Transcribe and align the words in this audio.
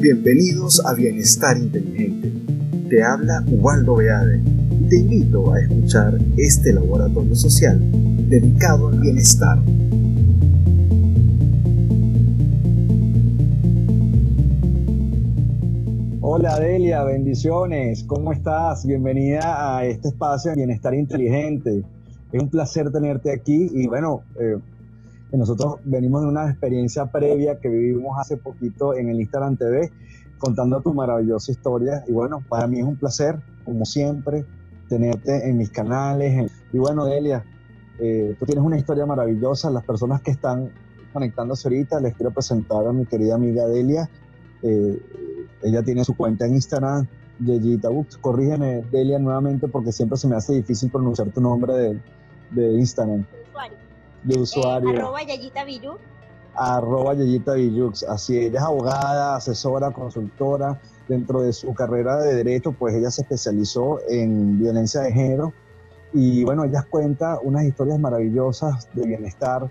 Bienvenidos 0.00 0.82
a 0.86 0.94
Bienestar 0.94 1.58
Inteligente. 1.58 2.32
Te 2.88 3.02
habla 3.02 3.44
Ubaldo 3.48 3.96
Beade 3.96 4.40
y 4.80 4.88
te 4.88 4.96
invito 4.96 5.52
a 5.52 5.60
escuchar 5.60 6.16
este 6.38 6.72
laboratorio 6.72 7.34
social 7.34 7.78
dedicado 8.26 8.88
al 8.88 8.98
bienestar. 8.98 9.58
Hola 16.22 16.58
Delia, 16.58 17.04
bendiciones. 17.04 18.02
¿Cómo 18.04 18.32
estás? 18.32 18.86
Bienvenida 18.86 19.76
a 19.76 19.84
este 19.84 20.08
espacio 20.08 20.52
de 20.52 20.56
Bienestar 20.56 20.94
Inteligente. 20.94 21.84
Es 22.32 22.42
un 22.42 22.48
placer 22.48 22.90
tenerte 22.90 23.30
aquí 23.32 23.68
y 23.70 23.86
bueno, 23.86 24.22
eh, 24.40 24.56
nosotros 25.36 25.76
venimos 25.84 26.22
de 26.22 26.28
una 26.28 26.50
experiencia 26.50 27.06
previa 27.06 27.60
que 27.60 27.68
vivimos 27.68 28.18
hace 28.18 28.36
poquito 28.36 28.94
en 28.94 29.08
el 29.08 29.20
Instagram 29.20 29.56
TV, 29.56 29.92
contando 30.38 30.80
tu 30.80 30.92
maravillosa 30.92 31.52
historia. 31.52 32.04
Y 32.08 32.12
bueno, 32.12 32.42
para 32.48 32.66
mí 32.66 32.80
es 32.80 32.84
un 32.84 32.96
placer, 32.96 33.40
como 33.64 33.84
siempre, 33.84 34.44
tenerte 34.88 35.48
en 35.48 35.58
mis 35.58 35.70
canales. 35.70 36.50
Y 36.72 36.78
bueno, 36.78 37.04
Delia, 37.04 37.44
eh, 38.00 38.34
tú 38.38 38.46
tienes 38.46 38.64
una 38.64 38.76
historia 38.76 39.06
maravillosa. 39.06 39.70
Las 39.70 39.84
personas 39.84 40.20
que 40.20 40.32
están 40.32 40.70
conectándose 41.12 41.68
ahorita, 41.68 42.00
les 42.00 42.14
quiero 42.14 42.32
presentar 42.32 42.86
a 42.86 42.92
mi 42.92 43.06
querida 43.06 43.36
amiga 43.36 43.66
Delia. 43.66 44.10
Eh, 44.62 45.00
ella 45.62 45.82
tiene 45.82 46.04
su 46.04 46.16
cuenta 46.16 46.46
en 46.46 46.54
Instagram, 46.54 47.06
Yeyita 47.38 47.88
Books. 47.88 48.16
Corrígeme, 48.16 48.82
Delia, 48.90 49.20
nuevamente, 49.20 49.68
porque 49.68 49.92
siempre 49.92 50.18
se 50.18 50.26
me 50.26 50.34
hace 50.34 50.54
difícil 50.54 50.90
pronunciar 50.90 51.30
tu 51.30 51.40
nombre 51.40 51.72
de, 51.74 52.00
de 52.50 52.72
Instagram 52.80 53.24
de 54.24 54.38
usuario. 54.38 54.90
Eh, 54.90 54.98
arroba 54.98 55.22
Yayita 55.22 55.64
Villux. 55.64 56.00
Arroba 56.54 57.14
Yayita 57.14 57.54
Villux. 57.54 58.02
Así, 58.04 58.38
ella 58.38 58.58
es 58.58 58.64
abogada, 58.64 59.36
asesora, 59.36 59.90
consultora. 59.90 60.80
Dentro 61.08 61.42
de 61.42 61.52
su 61.52 61.74
carrera 61.74 62.18
de 62.18 62.36
derecho, 62.36 62.72
pues 62.72 62.94
ella 62.94 63.10
se 63.10 63.22
especializó 63.22 63.98
en 64.08 64.60
violencia 64.60 65.00
de 65.00 65.12
género. 65.12 65.52
Y 66.12 66.44
bueno, 66.44 66.64
ella 66.64 66.86
cuenta 66.88 67.38
unas 67.42 67.64
historias 67.64 67.98
maravillosas 67.98 68.88
de 68.94 69.06
bienestar, 69.06 69.68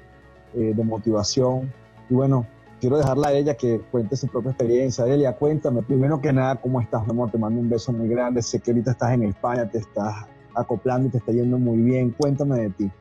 eh, 0.53 0.73
de 0.75 0.83
motivación. 0.83 1.71
Y 2.09 2.13
bueno, 2.13 2.45
quiero 2.81 2.97
dejarla 2.97 3.29
a 3.29 3.33
ella 3.33 3.55
que 3.55 3.79
cuente 3.91 4.17
su 4.17 4.27
propia 4.27 4.51
experiencia. 4.51 5.05
Elia, 5.05 5.33
cuéntame, 5.33 5.81
primero 5.81 6.19
que 6.19 6.33
nada, 6.33 6.55
¿cómo 6.55 6.81
estás, 6.81 7.07
amor? 7.07 7.31
Te 7.31 7.37
mando 7.37 7.61
un 7.61 7.69
beso 7.69 7.93
muy 7.93 8.09
grande. 8.09 8.41
Sé 8.41 8.59
que 8.59 8.71
ahorita 8.71 8.91
estás 8.91 9.13
en 9.13 9.23
España, 9.23 9.69
te 9.69 9.77
estás 9.77 10.25
acoplando 10.55 11.07
y 11.07 11.11
te 11.11 11.19
está 11.19 11.31
yendo 11.31 11.57
muy 11.57 11.77
bien. 11.77 12.11
Cuéntame 12.11 12.59
de 12.59 12.69
ti 12.71 12.91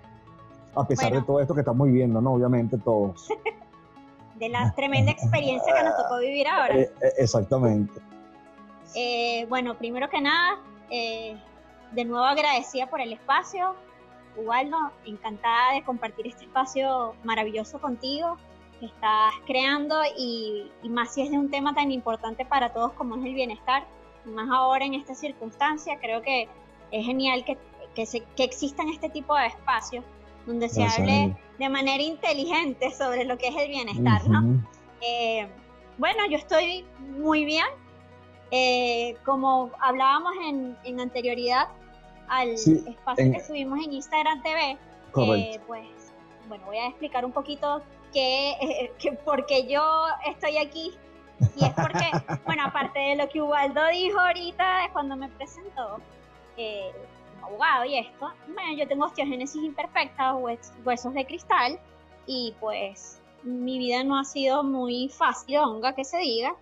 a 0.79 0.87
pesar 0.87 1.13
de 1.13 1.23
todo 1.23 1.41
esto 1.41 1.55
que 1.55 1.61
estamos 1.61 1.87
viviendo, 1.87 2.21
¿no? 2.21 2.35
Obviamente 2.35 2.79
todos. 2.79 3.29
de 4.39 4.49
la 4.49 4.73
tremenda 4.75 5.11
experiencia 5.11 5.75
que 5.75 5.83
nos 5.83 5.97
tocó 5.97 6.19
vivir 6.19 6.47
ahora. 6.47 6.75
Eh, 6.77 6.93
eh, 7.03 7.13
exactamente. 7.19 8.01
Eh, 8.95 9.47
bueno, 9.49 9.77
primero 9.77 10.09
que 10.09 10.21
nada, 10.21 10.59
de 10.89 12.05
nuevo 12.05 12.25
agradecida 12.25 12.89
por 12.89 13.01
el 13.01 13.13
espacio. 13.13 13.75
Ubaldo, 14.37 14.77
encantada 15.05 15.75
de 15.75 15.83
compartir 15.83 16.29
este 16.29 16.45
espacio 16.45 17.15
maravilloso 17.25 17.81
contigo 17.81 18.37
que 18.79 18.87
estás 18.87 19.33
creando 19.47 20.01
y, 20.17 20.71
más 20.89 21.13
si 21.13 21.23
es 21.23 21.31
de 21.31 21.39
un 21.39 21.51
tema 21.51 21.75
tan 21.75 21.91
importante 21.91 22.45
para 22.45 22.73
todos 22.73 22.93
como 22.93 23.17
es 23.17 23.25
el 23.25 23.35
bienestar, 23.35 23.85
más 24.25 24.49
ahora 24.49 24.85
en 24.85 24.95
esta 24.95 25.17
circunstancia, 25.17 25.99
creo 26.01 26.23
que 26.23 26.49
es 26.93 27.05
genial 27.05 27.45
que, 27.45 27.59
que, 27.97 28.07
que 28.37 28.45
existan 28.45 28.89
este 28.91 29.09
tipo 29.11 29.35
de 29.35 29.47
espacios 29.47 30.05
donde 30.49 30.69
se 30.69 30.83
hable 30.83 31.37
de 31.59 31.69
manera 31.69 32.03
inteligente 32.03 32.91
sobre 32.91 33.25
lo 33.25 33.37
que 33.37 33.49
es 33.49 33.57
el 33.57 33.69
bienestar, 33.69 34.27
¿no? 34.29 34.65
Eh, 35.03 35.47
bueno, 35.99 36.27
yo 36.29 36.39
estoy 36.39 36.85
muy 36.99 37.45
bien. 37.45 37.67
Eh, 38.51 39.15
como 39.27 39.71
hablábamos 39.79 40.33
en, 40.85 41.01
anterioridad 41.01 41.69
al 42.29 42.49
espacio 42.49 43.33
que 43.33 43.41
subimos 43.41 43.85
en 43.85 43.93
Instagram 43.93 44.43
TV, 44.43 44.71
eh, 44.73 45.61
pues 45.67 45.87
bueno, 46.49 46.65
voy 46.65 46.79
a 46.79 46.89
explicar 46.89 47.27
un 47.27 47.33
poquito 47.33 47.83
que, 48.13 48.91
que 48.99 49.13
porque 49.13 49.69
yo 49.69 49.83
estoy 50.27 50.57
aquí. 50.57 50.97
Y 51.57 51.65
es 51.65 51.73
porque, 51.75 52.11
bueno, 52.47 52.65
aparte 52.65 52.99
de 52.99 53.17
lo 53.17 53.29
que 53.29 53.43
Ubaldo 53.43 53.87
dijo 53.93 54.19
ahorita 54.19 54.89
cuando 54.93 55.15
me 55.15 55.29
presentó, 55.29 56.01
eh, 56.57 56.91
abogado 57.43 57.85
y 57.85 57.99
esto, 57.99 58.31
bueno, 58.47 58.77
yo 58.77 58.89
tengo 58.89 59.07
osteogénesis 59.07 59.63
imperfecta, 59.63 60.35
huesos 60.35 61.15
de 61.15 61.27
cristal, 61.27 61.79
y 62.27 62.55
pues 62.61 63.21
mi 63.43 63.79
vida 63.79 64.05
no 64.05 64.19
ha 64.19 64.25
sido 64.25 64.63
muy 64.63 65.09
fácil, 65.09 65.57
aunque 65.57 65.95
que 65.95 66.05
se 66.05 66.19
diga, 66.19 66.55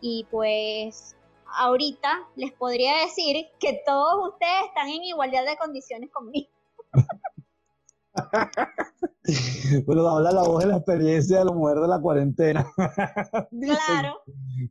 y 0.00 0.26
pues 0.30 1.16
ahorita 1.58 2.08
les 2.36 2.52
podría 2.52 2.98
decir 2.98 3.46
que 3.58 3.82
todos 3.86 4.32
ustedes 4.32 4.66
están 4.68 4.88
en 4.88 5.02
igualdad 5.04 5.44
de 5.44 5.56
condiciones 5.56 6.10
conmigo. 6.10 6.48
bueno, 9.86 10.08
habla 10.08 10.32
la 10.32 10.42
voz 10.42 10.62
de 10.62 10.70
la 10.70 10.76
experiencia 10.76 11.40
de 11.40 11.44
la 11.44 11.52
mujer 11.52 11.78
de 11.78 11.88
la 11.88 12.00
cuarentena. 12.00 12.66
Claro. 13.50 14.22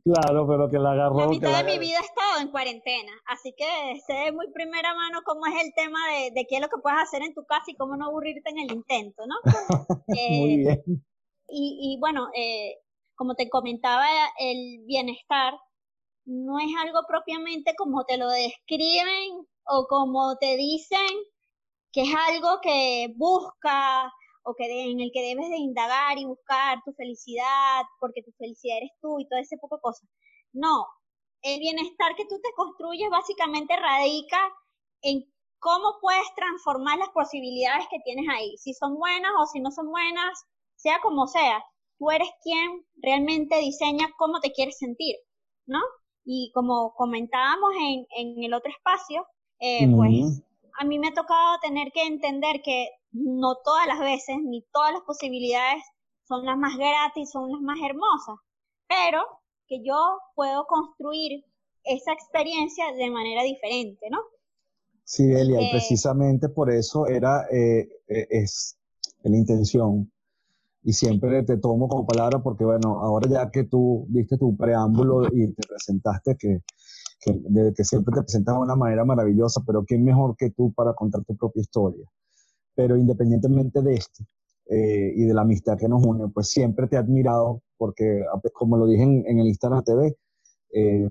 claro, 0.04 0.46
pero 0.46 0.70
que 0.70 0.78
la 0.78 0.92
agarró. 0.92 1.20
La 1.20 1.28
mitad 1.28 1.64
de 1.64 1.72
mi 1.72 1.78
vida 1.78 1.98
he 1.98 2.02
en 2.38 2.50
cuarentena, 2.50 3.12
así 3.26 3.54
que 3.56 3.66
sé 4.06 4.12
de 4.12 4.32
muy 4.32 4.50
primera 4.52 4.94
mano 4.94 5.20
cómo 5.24 5.46
es 5.46 5.64
el 5.64 5.72
tema 5.74 5.98
de, 6.34 6.46
qué 6.48 6.56
es 6.56 6.60
lo 6.60 6.68
que 6.68 6.80
puedes 6.82 7.00
hacer 7.00 7.22
en 7.22 7.34
tu 7.34 7.44
casa 7.44 7.64
y 7.68 7.76
cómo 7.76 7.96
no 7.96 8.06
aburrirte 8.06 8.50
en 8.50 8.58
el 8.58 8.72
intento, 8.72 9.24
¿no? 9.26 9.34
muy 10.06 10.54
eh, 10.54 10.56
bien. 10.56 11.04
Y, 11.48 11.96
bueno, 12.00 12.28
eh, 12.34 12.76
como 13.14 13.34
te 13.34 13.48
comentaba, 13.48 14.06
el 14.38 14.84
bienestar 14.84 15.54
no 16.24 16.58
es 16.58 16.70
algo 16.80 17.00
propiamente 17.06 17.74
como 17.76 18.04
te 18.04 18.18
lo 18.18 18.28
describen 18.28 19.46
o 19.64 19.86
como 19.88 20.36
te 20.38 20.56
dicen 20.56 21.08
que 21.92 22.02
es 22.02 22.14
algo 22.28 22.60
que 22.60 23.12
busca 23.16 24.12
o 24.42 24.54
que 24.54 24.90
en 24.90 25.00
el 25.00 25.10
que 25.12 25.22
debes 25.22 25.48
de 25.50 25.56
indagar 25.56 26.18
y 26.18 26.24
buscar 26.24 26.78
tu 26.84 26.92
felicidad, 26.92 27.82
porque 28.00 28.22
tu 28.22 28.32
felicidad 28.32 28.78
eres 28.78 28.90
tú 29.00 29.18
y 29.18 29.28
todo 29.28 29.40
ese 29.40 29.56
poco 29.56 29.76
de 29.76 29.82
cosas. 29.82 30.08
No, 30.52 30.86
el 31.42 31.60
bienestar 31.60 32.14
que 32.16 32.26
tú 32.26 32.40
te 32.42 32.52
construyes 32.56 33.10
básicamente 33.10 33.76
radica 33.76 34.38
en 35.02 35.24
cómo 35.58 35.96
puedes 36.00 36.26
transformar 36.34 36.98
las 36.98 37.10
posibilidades 37.10 37.86
que 37.90 37.98
tienes 38.04 38.26
ahí, 38.28 38.56
si 38.58 38.74
son 38.74 38.96
buenas 38.96 39.32
o 39.38 39.46
si 39.46 39.60
no 39.60 39.70
son 39.70 39.90
buenas, 39.90 40.44
sea 40.76 41.00
como 41.00 41.26
sea, 41.26 41.64
tú 41.98 42.10
eres 42.10 42.28
quien 42.42 42.86
realmente 42.96 43.58
diseña 43.58 44.08
cómo 44.18 44.40
te 44.40 44.52
quieres 44.52 44.78
sentir, 44.78 45.16
¿no? 45.66 45.80
Y 46.24 46.50
como 46.54 46.94
comentábamos 46.94 47.70
en, 47.80 48.06
en 48.16 48.42
el 48.44 48.54
otro 48.54 48.70
espacio, 48.70 49.26
eh, 49.60 49.88
pues 49.94 50.42
a 50.78 50.84
mí 50.84 50.98
me 50.98 51.08
ha 51.08 51.14
tocado 51.14 51.58
tener 51.60 51.90
que 51.92 52.02
entender 52.02 52.60
que 52.62 52.88
no 53.12 53.56
todas 53.64 53.86
las 53.86 53.98
veces 53.98 54.36
ni 54.42 54.62
todas 54.72 54.92
las 54.92 55.02
posibilidades 55.02 55.82
son 56.28 56.44
las 56.44 56.58
más 56.58 56.76
gratis, 56.76 57.30
son 57.30 57.50
las 57.50 57.60
más 57.60 57.78
hermosas, 57.82 58.36
pero 58.86 59.24
que 59.68 59.82
yo 59.84 60.18
puedo 60.34 60.66
construir 60.66 61.44
esa 61.84 62.12
experiencia 62.12 62.84
de 62.96 63.10
manera 63.10 63.42
diferente, 63.42 64.08
¿no? 64.10 64.18
Sí, 65.04 65.24
Elia, 65.24 65.60
y 65.60 65.66
eh, 65.66 65.68
precisamente 65.70 66.48
por 66.48 66.70
eso 66.70 67.06
era, 67.06 67.46
eh, 67.50 67.88
eh, 68.08 68.26
es 68.30 68.76
la 69.22 69.36
intención. 69.36 70.10
Y 70.82 70.92
siempre 70.92 71.42
te 71.42 71.56
tomo 71.56 71.88
como 71.88 72.06
palabra 72.06 72.40
porque, 72.42 72.64
bueno, 72.64 73.00
ahora 73.00 73.28
ya 73.28 73.50
que 73.50 73.64
tú 73.64 74.06
diste 74.08 74.36
tu 74.36 74.56
preámbulo 74.56 75.26
y 75.32 75.52
te 75.52 75.66
presentaste, 75.66 76.36
que 76.36 76.60
que, 77.74 77.84
siempre 77.84 78.14
te 78.14 78.22
presentas 78.22 78.54
de 78.54 78.60
una 78.60 78.76
manera 78.76 79.04
maravillosa, 79.04 79.62
pero 79.66 79.84
¿quién 79.84 80.04
mejor 80.04 80.36
que 80.36 80.50
tú 80.50 80.72
para 80.72 80.94
contar 80.94 81.24
tu 81.24 81.36
propia 81.36 81.60
historia? 81.60 82.06
Pero 82.74 82.96
independientemente 82.96 83.82
de 83.82 83.94
esto 83.94 84.24
eh, 84.70 85.12
y 85.16 85.24
de 85.24 85.34
la 85.34 85.42
amistad 85.42 85.76
que 85.78 85.88
nos 85.88 86.04
une, 86.04 86.28
pues 86.28 86.48
siempre 86.48 86.86
te 86.86 86.96
he 86.96 86.98
admirado, 86.98 87.62
porque 87.78 88.22
como 88.52 88.76
lo 88.76 88.86
dije 88.86 89.02
en, 89.02 89.38
el 89.38 89.46
Instagram 89.46 89.84
TV, 89.84 90.16
eh, 90.72 91.08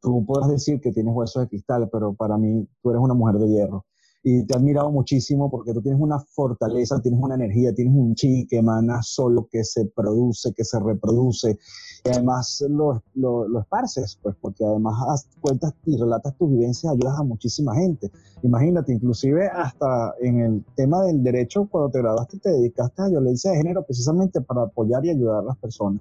tú 0.00 0.24
podrás 0.24 0.50
decir 0.50 0.80
que 0.80 0.92
tienes 0.92 1.14
huesos 1.14 1.42
de 1.42 1.48
cristal, 1.48 1.88
pero 1.90 2.14
para 2.14 2.36
mí 2.38 2.66
tú 2.82 2.90
eres 2.90 3.02
una 3.02 3.14
mujer 3.14 3.36
de 3.36 3.48
hierro 3.48 3.84
y 4.24 4.44
te 4.44 4.54
he 4.54 4.56
admirado 4.56 4.90
muchísimo 4.90 5.50
porque 5.50 5.72
tú 5.72 5.82
tienes 5.82 6.00
una 6.00 6.20
fortaleza, 6.20 7.00
tienes 7.00 7.20
una 7.20 7.34
energía, 7.34 7.74
tienes 7.74 7.94
un 7.94 8.14
chi 8.14 8.46
que 8.46 8.58
emana 8.58 9.02
solo, 9.02 9.48
que 9.50 9.64
se 9.64 9.86
produce, 9.86 10.52
que 10.54 10.64
se 10.64 10.78
reproduce 10.78 11.58
y 12.04 12.08
además 12.08 12.64
lo, 12.68 13.02
lo, 13.14 13.60
esparces, 13.60 14.18
pues 14.22 14.36
porque 14.40 14.64
además 14.64 15.26
cuentas 15.40 15.74
y 15.86 15.96
relatas 15.96 16.36
tus 16.36 16.50
vivencias, 16.50 16.92
ayudas 16.92 17.18
a 17.18 17.22
muchísima 17.24 17.74
gente. 17.74 18.10
Imagínate, 18.42 18.92
inclusive 18.92 19.48
hasta 19.48 20.14
en 20.20 20.40
el 20.40 20.64
tema 20.76 21.02
del 21.02 21.22
derecho, 21.22 21.68
cuando 21.70 21.90
te 21.90 21.98
graduaste 21.98 22.38
te 22.38 22.50
dedicaste 22.50 23.02
a 23.02 23.08
violencia 23.08 23.50
de 23.50 23.58
género 23.58 23.84
precisamente 23.84 24.40
para 24.40 24.62
apoyar 24.62 25.04
y 25.04 25.10
ayudar 25.10 25.40
a 25.40 25.46
las 25.46 25.58
personas. 25.58 26.00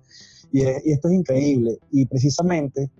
Y, 0.52 0.62
y 0.62 0.92
esto 0.92 1.08
es 1.08 1.16
increíble 1.16 1.80
y 1.92 2.06
precisamente 2.06 2.92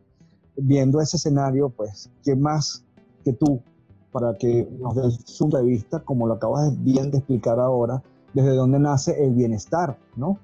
viendo 0.56 1.00
ese 1.00 1.18
escenario, 1.18 1.70
pues, 1.70 2.10
¿qué 2.24 2.36
más 2.36 2.84
que 3.24 3.34
tú 3.34 3.62
para 4.12 4.38
que 4.38 4.68
nos 4.80 4.96
des 4.96 5.20
su 5.26 5.50
de 5.50 5.64
vista, 5.64 6.00
como 6.00 6.28
lo 6.28 6.34
acabas 6.34 6.72
bien 6.84 7.12
de 7.12 7.20
explicar 7.20 7.60
ahora, 7.60 8.02
desde 8.34 8.56
dónde 8.56 8.80
nace 8.80 9.24
el 9.24 9.34
bienestar, 9.34 9.98
¿no? 10.16 10.38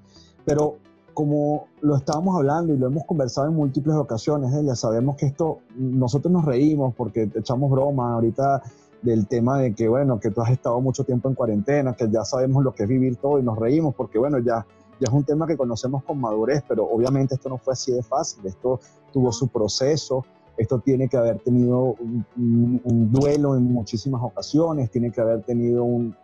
Pero 0.44 0.76
como 1.14 1.66
lo 1.80 1.96
estábamos 1.96 2.36
hablando 2.36 2.72
y 2.72 2.78
lo 2.78 2.86
hemos 2.86 3.04
conversado 3.04 3.48
en 3.48 3.54
múltiples 3.54 3.96
ocasiones, 3.96 4.52
ya 4.64 4.76
sabemos 4.76 5.16
que 5.16 5.26
esto, 5.26 5.58
nosotros 5.76 6.32
nos 6.32 6.44
reímos 6.44 6.94
porque 6.94 7.26
te 7.26 7.40
echamos 7.40 7.70
broma 7.70 8.14
ahorita 8.14 8.62
del 9.02 9.26
tema 9.26 9.58
de 9.58 9.74
que, 9.74 9.88
bueno, 9.88 10.20
que 10.20 10.30
tú 10.30 10.40
has 10.42 10.50
estado 10.50 10.80
mucho 10.80 11.04
tiempo 11.04 11.28
en 11.28 11.34
cuarentena, 11.34 11.94
que 11.94 12.08
ya 12.08 12.24
sabemos 12.24 12.62
lo 12.62 12.72
que 12.72 12.84
es 12.84 12.88
vivir 12.88 13.16
todo 13.16 13.38
y 13.38 13.42
nos 13.42 13.58
reímos 13.58 13.94
porque, 13.94 14.18
bueno, 14.18 14.38
ya, 14.38 14.64
ya 15.00 15.06
es 15.08 15.12
un 15.12 15.24
tema 15.24 15.46
que 15.46 15.56
conocemos 15.56 16.04
con 16.04 16.20
madurez, 16.20 16.62
pero 16.68 16.84
obviamente 16.84 17.34
esto 17.34 17.48
no 17.48 17.58
fue 17.58 17.72
así 17.72 17.92
de 17.92 18.02
fácil, 18.02 18.46
esto 18.46 18.80
tuvo 19.12 19.32
su 19.32 19.48
proceso, 19.48 20.24
esto 20.58 20.80
tiene 20.80 21.08
que 21.08 21.16
haber 21.16 21.38
tenido 21.38 21.94
un, 22.36 23.10
duelo 23.12 23.56
en 23.56 23.72
muchísimas 23.72 24.22
ocasiones, 24.22 24.90
tiene 24.90 25.10
que 25.10 25.20
haber 25.20 25.42
tenido 25.42 25.84
un, 25.84 26.14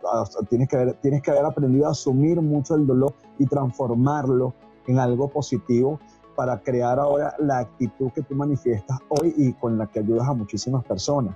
tienes 0.49 0.67
que 0.67 0.75
haber, 0.75 0.93
tienes 0.95 1.21
que 1.21 1.31
haber 1.31 1.45
aprendido 1.45 1.87
a 1.87 1.91
asumir 1.91 2.41
mucho 2.41 2.75
el 2.75 2.85
dolor 2.85 3.13
y 3.39 3.45
transformarlo 3.45 4.53
en 4.87 4.99
algo 4.99 5.29
positivo 5.29 5.99
para 6.35 6.59
crear 6.59 6.99
ahora 6.99 7.33
la 7.39 7.59
actitud 7.59 8.11
que 8.11 8.21
tú 8.21 8.35
manifiestas 8.35 8.99
hoy 9.07 9.33
y 9.37 9.53
con 9.53 9.77
la 9.77 9.87
que 9.87 9.99
ayudas 9.99 10.27
a 10.27 10.33
muchísimas 10.33 10.83
personas. 10.83 11.33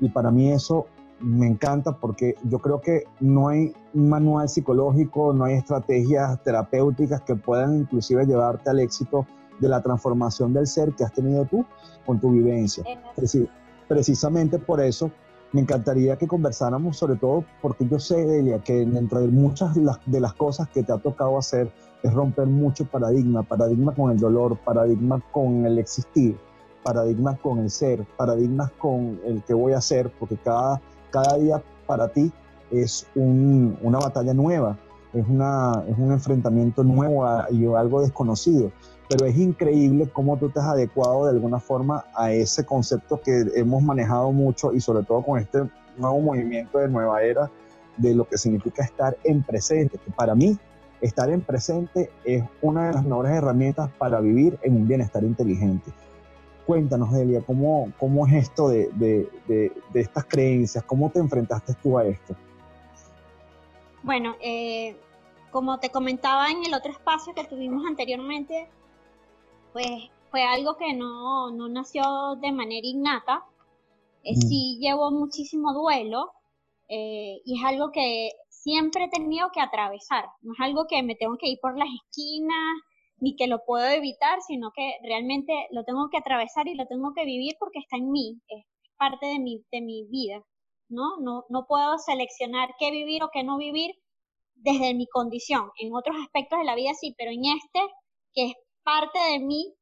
Y 0.00 0.08
para 0.08 0.30
mí 0.30 0.50
eso 0.50 0.86
me 1.20 1.46
encanta 1.46 1.92
porque 1.92 2.34
yo 2.44 2.58
creo 2.58 2.80
que 2.80 3.04
no 3.20 3.48
hay 3.48 3.74
un 3.92 4.08
manual 4.08 4.48
psicológico, 4.48 5.34
no 5.34 5.44
hay 5.44 5.54
estrategias 5.54 6.42
terapéuticas 6.42 7.20
que 7.20 7.36
puedan 7.36 7.80
inclusive 7.80 8.24
llevarte 8.24 8.70
al 8.70 8.80
éxito 8.80 9.26
de 9.60 9.68
la 9.68 9.80
transformación 9.80 10.52
del 10.52 10.66
ser 10.66 10.92
que 10.92 11.04
has 11.04 11.12
tenido 11.12 11.44
tú 11.44 11.64
con 12.04 12.18
tu 12.20 12.32
vivencia. 12.32 12.82
precisamente 13.88 14.58
por 14.58 14.80
eso 14.80 15.10
me 15.52 15.60
encantaría 15.60 16.16
que 16.16 16.28
conversáramos 16.28 16.96
sobre 16.96 17.16
todo 17.16 17.44
porque 17.60 17.86
yo 17.86 17.98
sé, 17.98 18.24
Delia, 18.24 18.60
que 18.60 18.86
dentro 18.86 19.20
de 19.20 19.28
muchas 19.28 19.74
de 19.74 20.20
las 20.20 20.34
cosas 20.34 20.68
que 20.68 20.82
te 20.82 20.92
ha 20.92 20.98
tocado 20.98 21.38
hacer 21.38 21.72
es 22.02 22.12
romper 22.12 22.46
mucho 22.46 22.84
paradigma, 22.84 23.42
paradigma 23.42 23.94
con 23.94 24.10
el 24.10 24.18
dolor, 24.18 24.56
paradigma 24.58 25.20
con 25.32 25.66
el 25.66 25.78
existir, 25.78 26.38
paradigmas 26.82 27.38
con 27.40 27.58
el 27.58 27.70
ser, 27.70 28.06
paradigmas 28.16 28.70
con 28.72 29.20
el 29.24 29.42
que 29.42 29.54
voy 29.54 29.72
a 29.72 29.78
hacer, 29.78 30.10
porque 30.18 30.36
cada, 30.36 30.80
cada 31.10 31.36
día 31.36 31.62
para 31.86 32.08
ti 32.08 32.32
es 32.70 33.06
una 33.14 33.98
batalla 33.98 34.32
nueva, 34.32 34.78
es, 35.12 35.26
una, 35.28 35.84
es 35.88 35.98
un 35.98 36.12
enfrentamiento 36.12 36.84
nuevo 36.84 37.26
y 37.50 37.66
algo 37.66 38.00
desconocido. 38.00 38.70
Pero 39.10 39.26
es 39.26 39.36
increíble 39.36 40.08
cómo 40.12 40.36
tú 40.36 40.50
te 40.50 40.60
has 40.60 40.66
adecuado 40.66 41.24
de 41.24 41.32
alguna 41.32 41.58
forma 41.58 42.04
a 42.14 42.32
ese 42.32 42.64
concepto 42.64 43.20
que 43.20 43.44
hemos 43.56 43.82
manejado 43.82 44.30
mucho 44.30 44.72
y 44.72 44.80
sobre 44.80 45.04
todo 45.04 45.22
con 45.22 45.40
este 45.40 45.68
nuevo 45.96 46.20
movimiento 46.20 46.78
de 46.78 46.88
nueva 46.88 47.20
era 47.24 47.50
de 47.96 48.14
lo 48.14 48.24
que 48.24 48.38
significa 48.38 48.84
estar 48.84 49.16
en 49.24 49.42
presente, 49.42 49.98
para 50.14 50.36
mí 50.36 50.56
estar 51.00 51.28
en 51.28 51.40
presente 51.40 52.08
es 52.24 52.44
una 52.62 52.88
de 52.88 52.94
las 52.94 53.04
mejores 53.04 53.32
herramientas 53.32 53.90
para 53.98 54.20
vivir 54.20 54.58
en 54.62 54.76
un 54.76 54.86
bienestar 54.86 55.24
inteligente. 55.24 55.90
Cuéntanos, 56.66 57.12
Delia, 57.12 57.42
¿cómo, 57.44 57.92
cómo 57.98 58.28
es 58.28 58.34
esto 58.34 58.68
de, 58.68 58.90
de, 58.94 59.28
de, 59.48 60.00
estas 60.00 60.24
creencias? 60.26 60.84
¿Cómo 60.84 61.10
te 61.10 61.18
enfrentaste 61.18 61.74
tú 61.82 61.98
a 61.98 62.04
esto? 62.04 62.36
Bueno, 64.04 64.36
eh, 64.40 64.96
como 65.50 65.80
te 65.80 65.90
comentaba 65.90 66.48
en 66.48 66.64
el 66.64 66.74
otro 66.74 66.92
espacio 66.92 67.34
que 67.34 67.44
tuvimos 67.44 67.84
anteriormente, 67.86 68.68
pues 69.72 70.10
fue 70.30 70.42
algo 70.42 70.76
que 70.76 70.92
no, 70.92 71.50
no 71.50 71.68
nació 71.68 72.36
de 72.40 72.52
manera 72.52 72.86
innata. 72.86 73.44
Eh, 74.22 74.34
mm. 74.36 74.40
Sí 74.40 74.78
llevo 74.80 75.10
muchísimo 75.10 75.72
duelo 75.72 76.32
eh, 76.88 77.40
y 77.44 77.58
es 77.58 77.64
algo 77.64 77.90
que 77.92 78.30
siempre 78.48 79.04
he 79.04 79.08
tenido 79.08 79.50
que 79.52 79.60
atravesar. 79.60 80.26
No 80.42 80.52
es 80.52 80.60
algo 80.60 80.86
que 80.86 81.02
me 81.02 81.14
tengo 81.14 81.36
que 81.38 81.48
ir 81.48 81.58
por 81.60 81.76
las 81.76 81.88
esquinas 81.88 82.82
ni 83.18 83.36
que 83.36 83.46
lo 83.46 83.64
puedo 83.64 83.86
evitar, 83.86 84.40
sino 84.42 84.72
que 84.74 84.94
realmente 85.02 85.52
lo 85.72 85.84
tengo 85.84 86.08
que 86.10 86.18
atravesar 86.18 86.68
y 86.68 86.74
lo 86.74 86.86
tengo 86.86 87.12
que 87.14 87.24
vivir 87.24 87.54
porque 87.58 87.78
está 87.78 87.96
en 87.96 88.10
mí, 88.10 88.40
es 88.48 88.64
parte 88.96 89.26
de 89.26 89.38
mi, 89.38 89.62
de 89.70 89.80
mi 89.82 90.06
vida, 90.08 90.42
¿no? 90.88 91.18
¿no? 91.20 91.44
No 91.50 91.66
puedo 91.66 91.98
seleccionar 91.98 92.74
qué 92.78 92.90
vivir 92.90 93.22
o 93.22 93.30
qué 93.30 93.44
no 93.44 93.58
vivir 93.58 93.92
desde 94.54 94.94
mi 94.94 95.06
condición. 95.06 95.70
En 95.78 95.94
otros 95.94 96.16
aspectos 96.22 96.58
de 96.58 96.64
la 96.64 96.74
vida 96.74 96.92
sí, 96.94 97.14
pero 97.16 97.30
en 97.30 97.44
este, 97.44 97.80
que 98.34 98.46
es 98.46 98.54
parte 98.82 99.18
de 99.18 99.38
mí, 99.40 99.74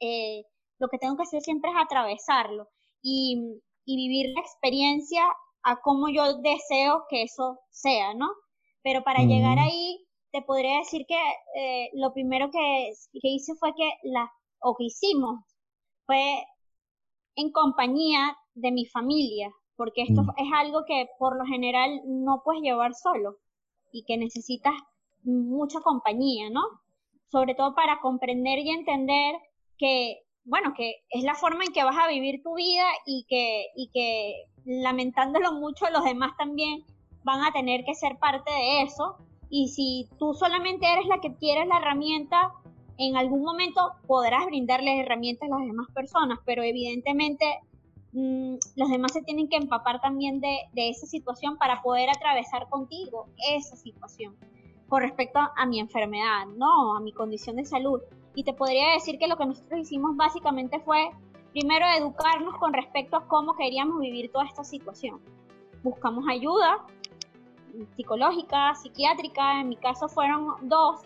eh, 0.00 0.44
lo 0.78 0.88
que 0.88 0.98
tengo 0.98 1.16
que 1.16 1.22
hacer 1.22 1.42
siempre 1.42 1.70
es 1.70 1.76
atravesarlo 1.76 2.68
y, 3.02 3.60
y 3.84 3.96
vivir 3.96 4.32
la 4.34 4.40
experiencia 4.40 5.24
a 5.62 5.80
como 5.80 6.08
yo 6.08 6.40
deseo 6.40 7.04
que 7.08 7.22
eso 7.22 7.60
sea, 7.70 8.14
¿no? 8.14 8.28
Pero 8.82 9.02
para 9.02 9.22
llegar 9.22 9.58
ahí 9.58 10.04
te 10.34 10.42
podría 10.42 10.78
decir 10.78 11.06
que 11.06 11.16
eh, 11.56 11.90
lo 11.94 12.12
primero 12.12 12.50
que, 12.50 12.92
hice 13.12 13.54
fue 13.54 13.72
que 13.76 13.88
la, 14.02 14.30
o 14.60 14.74
que 14.74 14.84
hicimos 14.84 15.38
fue 16.06 16.44
en 17.36 17.52
compañía 17.52 18.36
de 18.54 18.72
mi 18.72 18.84
familia, 18.84 19.52
porque 19.76 20.02
esto 20.02 20.24
mm. 20.24 20.30
es 20.36 20.52
algo 20.52 20.84
que 20.86 21.08
por 21.20 21.38
lo 21.38 21.44
general 21.44 22.00
no 22.04 22.42
puedes 22.44 22.62
llevar 22.62 22.94
solo 22.94 23.36
y 23.92 24.04
que 24.04 24.16
necesitas 24.16 24.74
mucha 25.22 25.80
compañía, 25.80 26.50
¿no? 26.50 26.62
Sobre 27.34 27.56
todo 27.56 27.74
para 27.74 27.98
comprender 28.00 28.60
y 28.60 28.70
entender 28.70 29.34
que, 29.76 30.20
bueno, 30.44 30.72
que 30.76 31.02
es 31.10 31.24
la 31.24 31.34
forma 31.34 31.64
en 31.64 31.72
que 31.72 31.82
vas 31.82 31.96
a 31.98 32.06
vivir 32.06 32.44
tu 32.44 32.54
vida 32.54 32.84
y 33.06 33.26
que, 33.28 33.66
y 33.74 33.90
que 33.92 34.44
lamentándolo 34.64 35.50
mucho 35.50 35.90
los 35.90 36.04
demás 36.04 36.30
también 36.38 36.84
van 37.24 37.42
a 37.42 37.52
tener 37.52 37.84
que 37.84 37.96
ser 37.96 38.20
parte 38.20 38.52
de 38.52 38.82
eso. 38.82 39.16
Y 39.50 39.70
si 39.70 40.08
tú 40.16 40.32
solamente 40.34 40.86
eres 40.86 41.06
la 41.06 41.20
que 41.20 41.34
quieres 41.34 41.66
la 41.66 41.78
herramienta, 41.78 42.52
en 42.98 43.16
algún 43.16 43.42
momento 43.42 43.80
podrás 44.06 44.46
brindarles 44.46 45.00
herramientas 45.00 45.50
a 45.50 45.58
las 45.58 45.66
demás 45.66 45.88
personas, 45.92 46.38
pero 46.44 46.62
evidentemente 46.62 47.46
mm, 48.12 48.54
los 48.76 48.90
demás 48.90 49.12
se 49.12 49.22
tienen 49.22 49.48
que 49.48 49.56
empapar 49.56 50.00
también 50.00 50.38
de, 50.40 50.68
esa 50.76 51.08
situación 51.08 51.58
para 51.58 51.82
poder 51.82 52.10
atravesar 52.10 52.68
contigo 52.68 53.26
esa 53.50 53.74
situación 53.74 54.36
con 54.88 55.02
respecto 55.02 55.38
a, 55.38 55.66
mi 55.66 55.80
enfermedad, 55.80 56.46
no, 56.56 56.96
a 56.96 57.00
mi 57.00 57.12
condición 57.12 57.56
de 57.56 57.64
salud. 57.64 58.00
Y 58.34 58.44
te 58.44 58.52
podría 58.52 58.92
decir 58.92 59.18
que 59.18 59.28
lo 59.28 59.36
que 59.36 59.46
nosotros 59.46 59.80
hicimos 59.80 60.16
básicamente 60.16 60.80
fue, 60.80 61.10
primero, 61.52 61.86
educarnos 61.96 62.58
con 62.58 62.72
respecto 62.72 63.16
a 63.16 63.26
cómo 63.26 63.54
queríamos 63.54 64.00
vivir 64.00 64.30
toda 64.30 64.44
esta 64.44 64.64
situación. 64.64 65.20
Buscamos 65.82 66.24
ayuda, 66.28 66.84
psicológica, 67.96 68.74
psiquiátrica, 68.74 69.60
en 69.60 69.68
mi 69.68 69.76
caso 69.76 70.08
fueron 70.08 70.68
dos, 70.68 71.00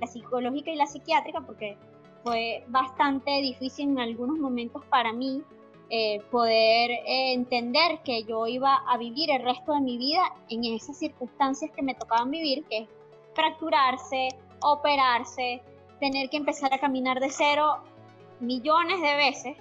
la 0.00 0.06
psicológica 0.06 0.70
y 0.70 0.76
la 0.76 0.86
psiquiátrica, 0.86 1.40
porque 1.40 1.76
fue 2.24 2.64
bastante 2.68 3.30
difícil 3.40 3.90
en 3.90 4.00
algunos 4.00 4.38
momentos 4.38 4.84
para 4.86 5.12
mí 5.12 5.42
eh, 5.90 6.20
poder 6.30 6.90
eh, 6.90 7.32
entender 7.32 8.00
que 8.04 8.24
yo 8.24 8.46
iba 8.46 8.74
a 8.74 8.98
vivir 8.98 9.30
el 9.30 9.42
resto 9.42 9.72
de 9.72 9.80
mi 9.80 9.96
vida 9.96 10.20
en 10.50 10.64
esas 10.64 10.98
circunstancias 10.98 11.70
que 11.74 11.82
me 11.82 11.94
tocaban 11.94 12.30
vivir, 12.30 12.64
que 12.64 12.78
es 12.78 12.88
fracturarse, 13.38 14.30
operarse, 14.60 15.62
tener 16.00 16.28
que 16.28 16.38
empezar 16.38 16.74
a 16.74 16.80
caminar 16.80 17.20
de 17.20 17.30
cero 17.30 17.84
millones 18.40 19.00
de 19.00 19.14
veces, 19.14 19.56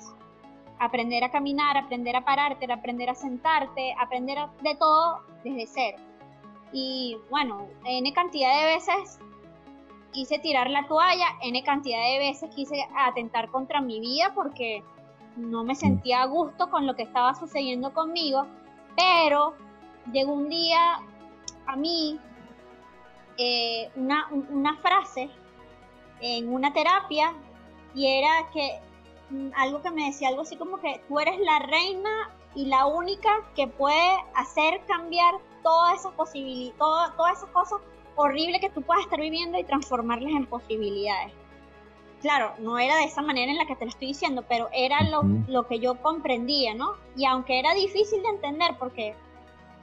aprender 0.79 1.23
a 1.23 1.29
caminar, 1.29 1.77
aprender 1.77 2.15
a 2.15 2.25
pararte, 2.25 2.71
aprender 2.71 3.11
a 3.11 3.13
sentarte, 3.13 3.93
aprender 3.99 4.39
de 4.63 4.75
todo 4.75 5.19
desde 5.43 5.67
cero. 5.67 5.97
Y 6.73 7.17
bueno, 7.29 7.67
N 7.85 8.11
cantidad 8.13 8.51
de 8.61 8.73
veces 8.73 9.19
quise 10.11 10.39
tirar 10.39 10.71
la 10.71 10.87
toalla, 10.87 11.27
N 11.43 11.63
cantidad 11.63 12.01
de 12.01 12.17
veces 12.17 12.49
quise 12.55 12.83
atentar 12.95 13.51
contra 13.51 13.79
mi 13.79 13.99
vida 13.99 14.31
porque 14.33 14.83
no 15.35 15.63
me 15.63 15.75
sentía 15.75 16.23
a 16.23 16.25
gusto 16.25 16.71
con 16.71 16.87
lo 16.87 16.95
que 16.95 17.03
estaba 17.03 17.35
sucediendo 17.35 17.93
conmigo, 17.93 18.47
pero 18.95 19.53
llegó 20.11 20.33
un 20.33 20.49
día 20.49 20.99
a 21.67 21.75
mí 21.75 22.19
eh, 23.37 23.89
una, 23.95 24.27
una 24.31 24.77
frase 24.77 25.29
en 26.21 26.51
una 26.51 26.73
terapia 26.73 27.33
y 27.93 28.07
era 28.07 28.49
que 28.53 28.79
mm, 29.29 29.49
algo 29.55 29.81
que 29.81 29.91
me 29.91 30.05
decía 30.05 30.29
algo 30.29 30.41
así 30.41 30.55
como 30.55 30.77
que 30.77 31.01
tú 31.07 31.19
eres 31.19 31.39
la 31.39 31.59
reina 31.59 32.31
y 32.55 32.65
la 32.65 32.85
única 32.87 33.29
que 33.55 33.67
puede 33.67 34.17
hacer 34.35 34.81
cambiar 34.87 35.35
todas 35.63 35.99
esas 35.99 36.13
posibilidades, 36.13 37.15
todas 37.15 37.37
esas 37.37 37.49
cosas 37.51 37.79
horribles 38.15 38.61
que 38.61 38.69
tú 38.69 38.81
puedas 38.81 39.03
estar 39.03 39.19
viviendo 39.19 39.59
y 39.59 39.63
transformarlas 39.63 40.31
en 40.31 40.45
posibilidades. 40.47 41.31
Claro, 42.21 42.53
no 42.57 42.79
era 42.79 42.95
de 42.95 43.03
esa 43.03 43.21
manera 43.21 43.51
en 43.51 43.59
la 43.59 43.67
que 43.67 43.75
te 43.75 43.85
lo 43.85 43.89
estoy 43.89 44.07
diciendo, 44.07 44.43
pero 44.49 44.69
era 44.73 45.03
lo, 45.03 45.21
lo 45.47 45.67
que 45.67 45.79
yo 45.79 46.01
comprendía, 46.01 46.73
¿no? 46.73 46.93
Y 47.15 47.25
aunque 47.25 47.59
era 47.59 47.75
difícil 47.75 48.23
de 48.23 48.29
entender 48.29 48.75
porque 48.79 49.15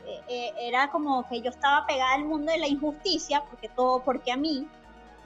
eh, 0.07 0.21
eh, 0.29 0.53
era 0.61 0.91
como 0.91 1.27
que 1.29 1.41
yo 1.41 1.51
estaba 1.51 1.87
pegada 1.87 2.15
al 2.15 2.25
mundo 2.25 2.53
de 2.53 2.59
la 2.59 2.69
injusticia, 2.69 3.45
porque 3.51 3.69
todo 3.69 4.03
porque 4.03 4.33
a 4.33 4.37
mí, 4.37 4.67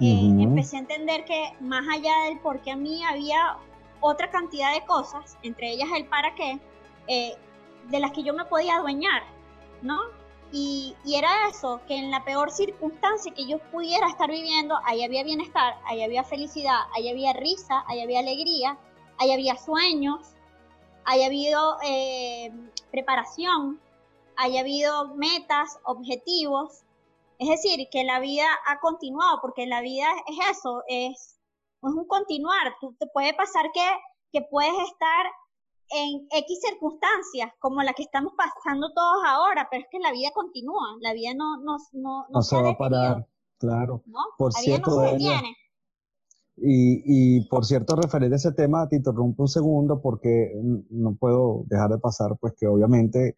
eh, 0.01 0.21
empecé 0.39 0.77
a 0.77 0.81
entender 0.81 1.25
que 1.25 1.53
más 1.61 1.85
allá 1.89 2.13
del 2.27 2.39
porque 2.41 2.71
a 2.71 2.77
mí 2.77 3.03
había 3.05 3.57
otra 4.01 4.31
cantidad 4.31 4.73
de 4.73 4.85
cosas, 4.87 5.37
entre 5.43 5.73
ellas 5.73 5.89
el 5.97 6.07
para 6.07 6.35
qué, 6.35 6.61
de 7.07 8.01
las 8.01 8.13
que 8.13 8.23
yo 8.23 8.35
me 8.35 8.45
podía 8.45 8.77
adueñar, 8.77 9.23
¿no? 9.83 9.99
Y, 10.53 10.95
y, 11.05 11.17
era 11.17 11.29
eso, 11.51 11.81
que 11.87 11.97
en 11.97 12.11
la 12.11 12.25
peor 12.25 12.51
circunstancia 12.51 13.35
que 13.35 13.47
yo 13.47 13.59
pudiera 13.71 14.09
estar 14.09 14.31
viviendo, 14.31 14.79
ahí 14.85 15.03
había 15.03 15.23
bienestar, 15.23 15.75
ahí 15.85 16.03
había 16.03 16.25
felicidad, 16.25 16.81
ahí 16.95 17.11
había 17.11 17.35
risa, 17.35 17.85
ahí 17.87 18.01
había 18.01 18.21
alegría, 18.21 18.79
ahí 19.19 19.33
había 19.33 19.57
sueños, 19.57 20.21
habido 21.05 21.79
eh, 21.85 22.53
preparación, 22.91 23.81
haya 24.39 24.61
habido 24.61 25.15
metas, 25.17 25.79
objetivos. 25.85 26.85
Es 27.39 27.49
decir, 27.49 27.89
que 27.91 28.05
la 28.05 28.21
vida 28.21 28.47
ha 28.67 28.81
continuado, 28.81 29.39
porque 29.43 29.67
la 29.67 29.81
vida 29.83 30.07
es 30.27 30.59
eso, 30.59 30.83
es, 30.89 31.37
un 31.83 32.07
continuar. 32.07 32.75
Tú, 32.81 32.97
te 32.99 33.07
puede 33.07 33.35
pasar 33.35 33.67
que, 33.73 33.87
que 34.33 34.47
puedes 34.51 34.73
estar 34.91 35.27
en 35.91 36.27
X 36.31 36.61
circunstancias, 36.69 37.53
como 37.61 37.83
la 37.83 37.93
que 37.93 38.03
estamos 38.03 38.33
pasando 38.37 38.93
todos 38.93 39.25
ahora, 39.27 39.69
pero 39.71 39.85
es 39.85 39.89
que 39.91 39.99
la 39.99 40.13
vida 40.13 40.31
continúa, 40.35 40.97
la 41.01 41.13
vida 41.15 41.31
no, 41.35 41.59
no, 41.63 41.77
no, 41.93 42.27
no, 42.29 42.43
se, 42.43 42.61
va 42.61 42.71
a 42.71 42.79
parar, 42.79 43.27
claro. 43.59 44.03
Por 44.37 44.53
la 44.53 44.61
cierto, 44.61 44.91
vida 44.91 45.01
no 45.01 45.09
se 45.09 45.13
detiene. 45.13 45.57
Y, 46.61 47.49
por 47.49 47.65
cierto, 47.65 47.95
referente 47.95 48.35
a 48.35 48.37
ese 48.37 48.53
tema, 48.53 48.89
te 48.89 48.97
interrumpo 48.97 49.45
un 49.45 49.49
segundo 49.49 50.01
porque 50.01 50.53
no 50.91 51.15
puedo 51.15 51.63
dejar 51.67 51.91
de 51.91 51.99
pasar, 51.99 52.37
pues 52.41 52.55
que 52.59 52.67
obviamente 52.67 53.37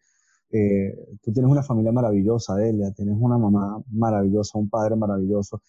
eh, 0.51 0.93
tú 1.21 1.31
tienes 1.31 1.51
una 1.51 1.63
familia 1.63 1.91
maravillosa, 1.91 2.55
Delia, 2.55 2.91
tienes 2.91 3.15
una 3.19 3.37
mamá 3.37 3.81
maravillosa, 3.91 4.57
un 4.57 4.69
padre 4.69 4.95
maravilloso, 4.95 5.61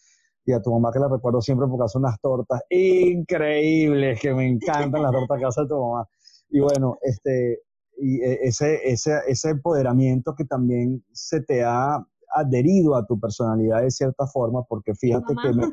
y 0.44 0.52
a 0.52 0.60
tu 0.60 0.72
mamá 0.72 0.90
que 0.92 0.98
la 0.98 1.08
recuerdo 1.08 1.40
siempre 1.40 1.66
porque 1.68 1.84
hace 1.84 1.98
unas 1.98 2.20
tortas 2.20 2.62
increíbles, 2.70 4.20
que 4.20 4.34
me 4.34 4.48
encantan 4.48 5.02
las 5.02 5.12
tortas 5.12 5.38
que 5.38 5.44
hace 5.44 5.66
tu 5.66 5.80
mamá. 5.80 6.08
Y 6.50 6.60
bueno, 6.60 6.98
este, 7.02 7.60
y 7.96 8.20
e, 8.20 8.40
ese, 8.42 8.80
ese, 8.84 9.20
ese 9.28 9.50
empoderamiento 9.50 10.34
que 10.34 10.44
también 10.44 11.04
se 11.12 11.40
te 11.40 11.62
ha 11.62 12.04
adherido 12.34 12.96
a 12.96 13.06
tu 13.06 13.20
personalidad 13.20 13.82
de 13.82 13.90
cierta 13.90 14.26
forma, 14.26 14.64
porque 14.64 14.94
fíjate 14.94 15.34
que 15.42 15.52
me, 15.52 15.66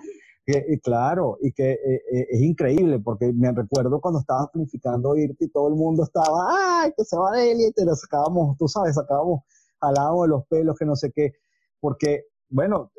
claro, 0.81 1.37
y 1.41 1.51
que 1.51 1.71
eh, 1.71 2.01
eh, 2.11 2.27
es 2.31 2.41
increíble, 2.41 2.99
porque 2.99 3.31
me 3.33 3.51
recuerdo 3.51 3.99
cuando 3.99 4.19
estabas 4.19 4.49
planificando 4.51 5.15
irte 5.15 5.45
y 5.45 5.49
todo 5.49 5.67
el 5.67 5.75
mundo 5.75 6.03
estaba, 6.03 6.81
¡ay, 6.81 6.93
que 6.97 7.03
se 7.03 7.17
va 7.17 7.31
de 7.31 7.51
él! 7.51 7.61
Y 7.61 7.71
te 7.71 7.85
lo 7.85 7.95
sacábamos, 7.95 8.57
tú 8.57 8.67
sabes, 8.67 8.95
sacábamos 8.95 9.41
al 9.81 9.93
lado 9.93 10.23
de 10.23 10.29
los 10.29 10.45
pelos, 10.47 10.75
que 10.77 10.85
no 10.85 10.95
sé 10.95 11.11
qué, 11.11 11.33
porque, 11.79 12.25
bueno, 12.49 12.91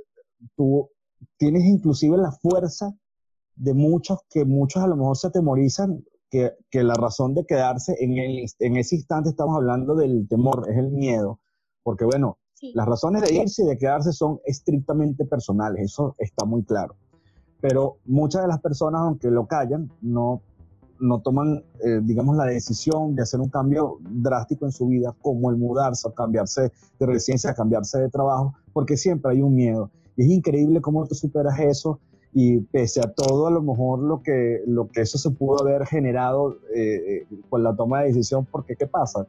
tú 0.56 0.90
tienes 1.38 1.64
inclusive 1.64 2.16
la 2.16 2.32
fuerza 2.32 2.94
de 3.56 3.74
muchos, 3.74 4.20
que 4.30 4.44
muchos 4.44 4.82
a 4.82 4.86
lo 4.86 4.96
mejor 4.96 5.16
se 5.16 5.28
atemorizan, 5.28 6.04
que, 6.30 6.52
que 6.70 6.84
la 6.84 6.94
razón 6.94 7.34
de 7.34 7.44
quedarse 7.44 7.96
en, 7.98 8.16
el, 8.16 8.46
en 8.60 8.76
ese 8.76 8.94
instante 8.96 9.30
estamos 9.30 9.56
hablando 9.56 9.94
del 9.96 10.28
temor, 10.28 10.66
es 10.70 10.78
el 10.78 10.90
miedo, 10.90 11.40
porque 11.82 12.04
bueno, 12.04 12.38
las 12.74 12.86
razones 12.86 13.22
de 13.22 13.34
irse 13.34 13.64
y 13.64 13.66
de 13.66 13.78
quedarse 13.78 14.12
son 14.12 14.40
estrictamente 14.44 15.24
personales, 15.24 15.86
eso 15.86 16.14
está 16.18 16.44
muy 16.44 16.62
claro 16.64 16.94
pero 17.60 17.96
muchas 18.06 18.42
de 18.42 18.48
las 18.48 18.60
personas, 18.60 19.02
aunque 19.02 19.30
lo 19.30 19.46
callan, 19.46 19.90
no, 20.00 20.40
no 20.98 21.20
toman, 21.20 21.62
eh, 21.84 22.00
digamos, 22.02 22.36
la 22.36 22.44
decisión 22.44 23.14
de 23.14 23.22
hacer 23.22 23.40
un 23.40 23.48
cambio 23.48 23.98
drástico 24.00 24.66
en 24.66 24.72
su 24.72 24.86
vida, 24.88 25.14
como 25.22 25.50
el 25.50 25.56
mudarse, 25.56 26.08
o 26.08 26.12
cambiarse 26.12 26.72
de 26.98 27.06
residencia, 27.06 27.54
cambiarse 27.54 27.98
de 27.98 28.08
trabajo, 28.08 28.54
porque 28.72 28.96
siempre 28.96 29.32
hay 29.32 29.42
un 29.42 29.54
miedo. 29.54 29.90
Y 30.16 30.22
es 30.22 30.30
increíble 30.30 30.80
cómo 30.80 31.06
tú 31.06 31.14
superas 31.14 31.58
eso 31.60 31.98
y 32.32 32.60
pese 32.60 33.00
a 33.00 33.12
todo, 33.12 33.48
a 33.48 33.50
lo 33.50 33.62
mejor 33.62 33.98
lo 33.98 34.22
que, 34.22 34.62
lo 34.66 34.88
que 34.88 35.00
eso 35.00 35.18
se 35.18 35.30
pudo 35.30 35.62
haber 35.62 35.86
generado 35.86 36.58
eh, 36.74 37.22
eh, 37.22 37.26
con 37.48 37.62
la 37.62 37.74
toma 37.74 38.00
de 38.00 38.08
decisión, 38.08 38.46
porque 38.50 38.76
¿qué 38.76 38.86
pasa? 38.86 39.26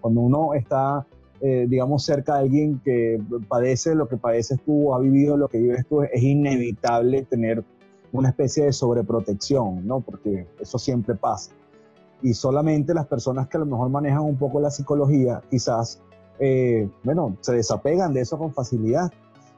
Cuando 0.00 0.20
uno 0.20 0.52
está 0.54 1.06
digamos, 1.42 2.04
cerca 2.04 2.36
de 2.36 2.40
alguien 2.42 2.80
que 2.84 3.20
padece 3.48 3.96
lo 3.96 4.06
que 4.06 4.16
padeces 4.16 4.60
tú, 4.64 4.94
ha 4.94 5.00
vivido 5.00 5.36
lo 5.36 5.48
que 5.48 5.58
vives 5.58 5.84
tú, 5.88 6.02
es 6.02 6.22
inevitable 6.22 7.22
tener 7.22 7.64
una 8.12 8.28
especie 8.28 8.66
de 8.66 8.72
sobreprotección, 8.72 9.86
¿no? 9.86 10.00
Porque 10.00 10.46
eso 10.60 10.78
siempre 10.78 11.14
pasa. 11.14 11.50
Y 12.22 12.34
solamente 12.34 12.94
las 12.94 13.06
personas 13.06 13.48
que 13.48 13.56
a 13.56 13.60
lo 13.60 13.66
mejor 13.66 13.88
manejan 13.88 14.20
un 14.20 14.36
poco 14.36 14.60
la 14.60 14.70
psicología, 14.70 15.42
quizás, 15.50 16.00
eh, 16.38 16.88
bueno, 17.02 17.36
se 17.40 17.54
desapegan 17.54 18.12
de 18.12 18.20
eso 18.20 18.38
con 18.38 18.52
facilidad. 18.52 19.10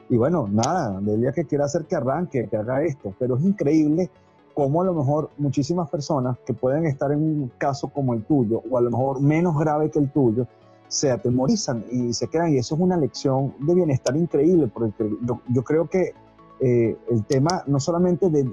Y 0.08 0.16
bueno, 0.16 0.48
nada, 0.50 0.98
Delia 1.00 1.32
que 1.32 1.44
quiera 1.44 1.64
hacer 1.64 1.84
que 1.84 1.96
arranque, 1.96 2.48
que 2.48 2.56
haga 2.56 2.82
esto, 2.82 3.14
pero 3.18 3.36
es 3.36 3.44
increíble 3.44 4.10
cómo 4.54 4.82
a 4.82 4.84
lo 4.84 4.94
mejor 4.94 5.30
muchísimas 5.36 5.90
personas 5.90 6.38
que 6.46 6.54
pueden 6.54 6.86
estar 6.86 7.10
en 7.10 7.18
un 7.18 7.52
caso 7.58 7.88
como 7.88 8.14
el 8.14 8.22
tuyo, 8.24 8.62
o 8.70 8.78
a 8.78 8.80
lo 8.80 8.90
mejor 8.90 9.20
menos 9.20 9.58
grave 9.58 9.90
que 9.90 9.98
el 9.98 10.10
tuyo, 10.10 10.46
se 10.88 11.10
atemorizan 11.10 11.84
y 11.90 12.12
se 12.12 12.28
quedan. 12.28 12.52
Y 12.52 12.58
eso 12.58 12.74
es 12.74 12.80
una 12.80 12.96
lección 12.96 13.54
de 13.60 13.74
bienestar 13.74 14.16
increíble, 14.16 14.68
porque 14.72 15.10
yo, 15.22 15.40
yo 15.48 15.62
creo 15.64 15.88
que 15.88 16.14
eh, 16.60 16.96
el 17.10 17.24
tema 17.24 17.64
no 17.66 17.80
solamente 17.80 18.30
de, 18.30 18.48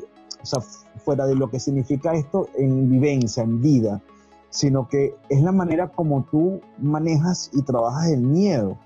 fuera 1.03 1.25
de 1.25 1.35
lo 1.35 1.49
que 1.49 1.59
significa 1.59 2.13
esto 2.13 2.49
en 2.57 2.89
vivencia, 2.89 3.43
en 3.43 3.61
vida, 3.61 4.01
sino 4.49 4.87
que 4.87 5.15
es 5.29 5.41
la 5.41 5.51
manera 5.51 5.89
como 5.89 6.23
tú 6.29 6.61
manejas 6.79 7.49
y 7.53 7.61
trabajas 7.61 8.09
el 8.09 8.21
miedo 8.21 8.77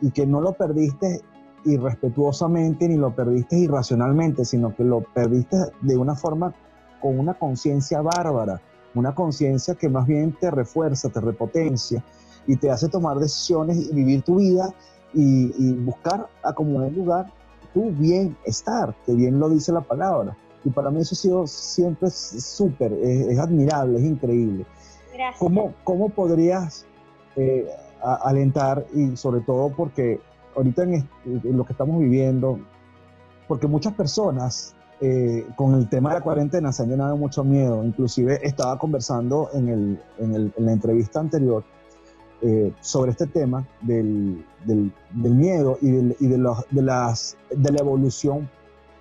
y 0.00 0.10
que 0.10 0.26
no 0.26 0.40
lo 0.40 0.52
perdiste 0.52 1.22
irrespetuosamente 1.64 2.88
ni 2.88 2.96
lo 2.96 3.14
perdiste 3.14 3.58
irracionalmente, 3.58 4.44
sino 4.44 4.74
que 4.74 4.84
lo 4.84 5.00
perdiste 5.00 5.56
de 5.80 5.96
una 5.96 6.14
forma 6.14 6.54
con 7.00 7.18
una 7.18 7.34
conciencia 7.34 8.00
bárbara, 8.02 8.60
una 8.94 9.14
conciencia 9.14 9.74
que 9.74 9.88
más 9.88 10.06
bien 10.06 10.36
te 10.38 10.50
refuerza, 10.50 11.08
te 11.08 11.20
repotencia 11.20 12.02
y 12.46 12.56
te 12.56 12.70
hace 12.70 12.88
tomar 12.88 13.18
decisiones 13.18 13.90
y 13.90 13.94
vivir 13.94 14.22
tu 14.22 14.36
vida 14.36 14.74
y, 15.14 15.52
y 15.56 15.72
buscar 15.72 16.28
acomodar 16.42 16.88
el 16.88 16.96
lugar 16.96 17.32
tu 17.74 17.90
bienestar, 17.90 18.94
que 19.04 19.14
bien 19.14 19.38
lo 19.38 19.48
dice 19.48 19.72
la 19.72 19.80
palabra. 19.80 20.36
Y 20.64 20.70
para 20.70 20.90
mí 20.90 21.00
eso 21.00 21.14
ha 21.14 21.18
sido 21.18 21.46
siempre 21.46 22.10
súper, 22.10 22.92
es, 22.92 23.38
admirable, 23.38 23.98
es 23.98 24.04
increíble. 24.04 24.66
Gracias. 25.14 25.38
¿Cómo, 25.38 25.74
cómo 25.84 26.08
podrías 26.08 26.86
eh, 27.36 27.68
alentar 28.02 28.84
y 28.94 29.16
sobre 29.16 29.40
todo 29.40 29.70
porque 29.70 30.20
ahorita 30.56 30.82
en, 30.82 31.08
lo 31.24 31.64
que 31.64 31.72
estamos 31.72 32.00
viviendo, 32.00 32.58
porque 33.46 33.66
muchas 33.66 33.94
personas 33.94 34.74
eh, 35.00 35.46
con 35.56 35.74
el 35.74 35.88
tema 35.88 36.10
de 36.10 36.16
la 36.16 36.20
cuarentena 36.22 36.72
se 36.72 36.82
han 36.82 36.90
llenado 36.90 37.16
mucho 37.16 37.44
miedo. 37.44 37.84
Inclusive 37.84 38.40
estaba 38.42 38.78
conversando 38.78 39.48
en, 39.52 39.68
el, 39.68 40.02
en, 40.18 40.34
el, 40.34 40.52
en 40.56 40.66
la 40.66 40.72
entrevista 40.72 41.20
anterior 41.20 41.64
eh, 42.42 42.72
sobre 42.80 43.10
este 43.10 43.26
tema 43.26 43.66
del, 43.80 44.44
del, 44.64 44.92
miedo 45.12 45.78
y, 45.80 45.88
y 45.88 46.28
de, 46.28 46.38
los, 46.38 46.64
de, 46.70 46.82
las, 46.82 47.36
de 47.50 47.72
la 47.72 47.80
evolución 47.80 48.48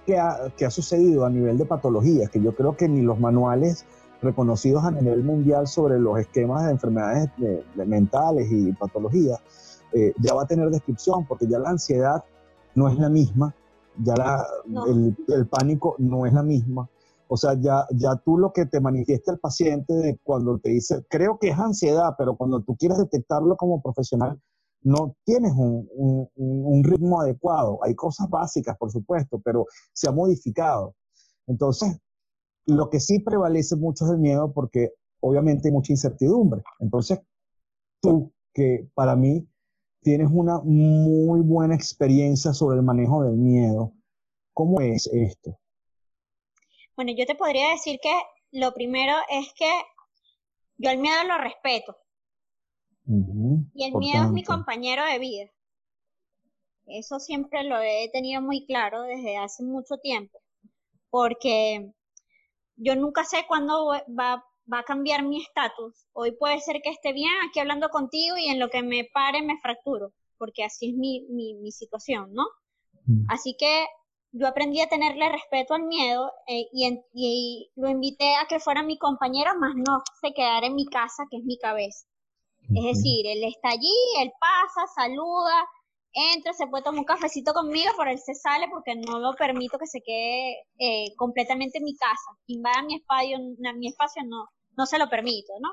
que 0.06 0.18
ha, 0.18 0.52
que 0.58 0.66
ha, 0.66 0.72
sucedido 0.72 1.26
a 1.26 1.30
nivel 1.30 1.58
de 1.58 1.66
patologías, 1.66 2.30
que 2.30 2.42
yo 2.42 2.56
creo 2.56 2.76
que 2.76 2.88
ni 2.88 3.02
los 3.02 3.20
manuales 3.20 3.86
reconocidos 4.22 4.84
a 4.84 4.92
nivel 4.92 5.24
mundial 5.24 5.68
sobre 5.68 6.00
los 6.00 6.18
esquemas 6.20 6.66
de 6.66 6.72
enfermedades 6.72 7.30
mentales 7.76 8.48
y 8.52 8.72
patologías 8.74 9.40
eh, 9.94 10.14
ya 10.18 10.34
va 10.34 10.44
a 10.44 10.48
tener 10.48 10.70
descripción, 10.70 11.26
porque 11.26 11.48
ya 11.48 11.60
la 11.60 11.70
ansiedad 11.70 12.24
no 12.76 12.90
es 12.90 12.98
la 12.98 13.10
misma, 13.10 13.54
ya 14.04 14.16
la, 14.16 14.46
el, 14.88 15.16
el, 15.28 15.48
pánico 15.48 15.96
no 15.98 16.26
es 16.26 16.34
la 16.34 16.44
misma, 16.44 16.90
o 17.30 17.38
sea, 17.38 17.56
ya, 17.60 17.86
ya 17.92 18.16
tú 18.24 18.38
lo 18.38 18.54
que 18.54 18.66
te 18.66 18.80
manifiesta 18.80 19.32
el 19.32 19.40
paciente 19.40 19.94
de 19.94 20.20
cuando 20.24 20.60
te 20.60 20.70
dice, 20.70 21.06
creo 21.10 21.38
que 21.40 21.50
es 21.50 21.58
ansiedad, 21.58 22.16
pero 22.18 22.36
cuando 22.36 22.62
tú 22.62 22.76
quieres 22.76 22.98
detectarlo 22.98 23.56
como 23.58 23.82
profesional, 23.82 24.40
no 24.82 25.16
tienes 25.26 25.52
un, 25.54 25.90
un, 26.36 26.84
ritmo 26.84 27.20
adecuado. 27.20 27.80
Hay 27.84 27.96
cosas 27.96 28.30
básicas, 28.30 28.78
por 28.78 28.92
supuesto, 28.92 29.42
pero 29.44 29.66
se 29.94 30.08
ha 30.08 30.12
modificado. 30.12 30.96
Entonces, 31.48 32.00
lo 32.66 32.90
que 32.90 33.00
sí 33.00 33.20
prevalece 33.20 33.76
mucho 33.76 34.06
es 34.06 34.12
el 34.12 34.20
miedo 34.20 34.54
porque 34.54 34.94
obviamente 35.20 35.68
hay 35.68 35.74
mucha 35.74 35.94
incertidumbre. 35.94 36.62
Entonces, 36.80 37.20
tú, 38.02 38.32
que 38.54 38.90
para 38.94 39.16
mí 39.16 39.48
tienes 40.02 40.30
una 40.32 40.60
muy 40.60 41.42
buena 41.42 41.76
experiencia 41.76 42.54
sobre 42.54 42.78
el 42.78 42.84
manejo 42.84 43.24
del 43.24 43.36
miedo, 43.36 43.94
¿cómo 44.54 44.80
es 44.80 45.08
esto? 45.08 45.58
Bueno, 46.98 47.14
yo 47.16 47.28
te 47.28 47.36
podría 47.36 47.70
decir 47.70 48.00
que 48.02 48.12
lo 48.52 48.74
primero 48.74 49.14
es 49.30 49.54
que 49.54 49.72
yo 50.78 50.90
el 50.90 50.98
miedo 50.98 51.24
lo 51.26 51.38
respeto. 51.38 51.96
y 53.06 53.86
el 53.86 53.94
miedo 53.94 54.26
es 54.26 54.32
mi 54.32 54.44
compañero 54.44 55.06
de 55.06 55.20
vida. 55.20 55.46
Eso 56.88 57.20
siempre 57.20 57.64
lo 57.64 57.80
he 57.80 58.10
tenido 58.12 58.42
muy 58.42 58.66
claro 58.66 59.04
desde 59.04 59.38
hace 59.38 59.64
mucho 59.64 59.98
tiempo, 59.98 60.40
porque 61.12 61.92
yo 62.78 62.96
nunca 62.96 63.24
sé 63.26 63.46
cuándo 63.48 63.86
va, 63.88 64.44
va 64.72 64.80
a 64.80 64.84
cambiar 64.84 65.24
mi 65.24 65.42
estatus. 65.42 66.08
Hoy 66.14 66.32
puede 66.32 66.60
ser 66.62 66.82
que 66.82 66.90
esté 66.90 67.14
bien 67.14 67.32
aquí 67.48 67.60
hablando 67.60 67.90
contigo 67.90 68.38
y 68.38 68.48
en 68.48 68.60
lo 68.60 68.70
que 68.70 68.82
me 68.82 69.04
pare 69.14 69.44
me 69.44 69.60
fracturo, 69.60 70.14
porque 70.40 70.64
así 70.64 70.90
es 70.90 70.96
mi, 70.96 71.28
mi, 71.30 71.54
mi 71.54 71.72
situación, 71.72 72.34
¿no? 72.34 72.44
Así 73.30 73.56
que 73.58 73.86
yo 74.40 74.48
aprendí 74.48 74.82
a 74.82 74.90
tenerle 74.90 75.30
respeto 75.30 75.74
al 75.74 75.84
miedo 75.84 76.32
eh, 76.48 76.68
y, 76.72 77.72
lo 77.76 77.90
invité 77.90 78.36
a 78.36 78.48
que 78.48 78.60
fuera 78.60 78.84
mi 78.84 78.98
compañero, 78.98 79.52
más 79.60 79.74
no 79.76 80.02
se 80.22 80.34
quedara 80.34 80.68
en 80.68 80.76
mi 80.76 80.86
casa, 80.86 81.24
que 81.30 81.38
es 81.38 81.44
mi 81.44 81.58
cabeza. 81.58 82.06
Es 82.70 82.84
decir, 82.84 83.26
él 83.26 83.44
está 83.44 83.70
allí, 83.70 83.94
él 84.20 84.32
pasa, 84.40 84.88
saluda, 84.94 85.66
entra, 86.12 86.54
se 86.54 86.68
puede 86.68 86.84
tomar 86.84 87.00
un 87.00 87.06
cafecito 87.06 87.54
conmigo, 87.54 87.92
pero 87.98 88.12
él 88.12 88.20
se 88.20 88.34
sale 88.34 88.68
porque 88.70 88.96
no 88.96 89.20
lo 89.20 89.36
permito 89.36 89.78
que 89.78 89.88
se 89.88 90.02
quede 90.02 90.64
eh, 90.78 91.16
completamente 91.16 91.78
en 91.78 91.86
mi 91.86 91.96
casa. 91.96 92.32
Invada 92.48 92.84
mi 92.84 92.96
espacio, 92.96 93.38
mi 93.78 93.88
espacio 93.88 94.24
no, 94.26 94.50
no 94.76 94.86
se 94.86 95.00
lo 95.00 95.10
permito, 95.10 95.54
¿no? 95.62 95.70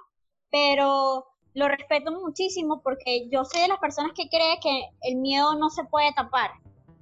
Pero 0.51 1.27
lo 1.55 1.69
respeto 1.69 2.13
muchísimo 2.13 2.81
porque 2.83 3.29
yo 3.31 3.45
soy 3.45 3.63
de 3.63 3.69
las 3.69 3.79
personas 3.79 4.13
que 4.15 4.29
cree 4.29 4.59
que 4.63 4.89
el 5.03 5.17
miedo 5.17 5.57
no 5.57 5.71
se 5.71 5.85
puede 5.85 6.13
tapar, 6.13 6.51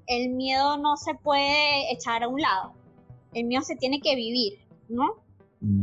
el 0.07 0.31
miedo 0.31 0.77
no 0.77 0.97
se 0.97 1.15
puede 1.15 1.93
echar 1.93 2.23
a 2.23 2.29
un 2.29 2.41
lado, 2.41 2.73
el 3.35 3.45
miedo 3.45 3.63
se 3.63 3.77
tiene 3.77 4.01
que 4.01 4.15
vivir, 4.15 4.61
¿no? 4.89 5.23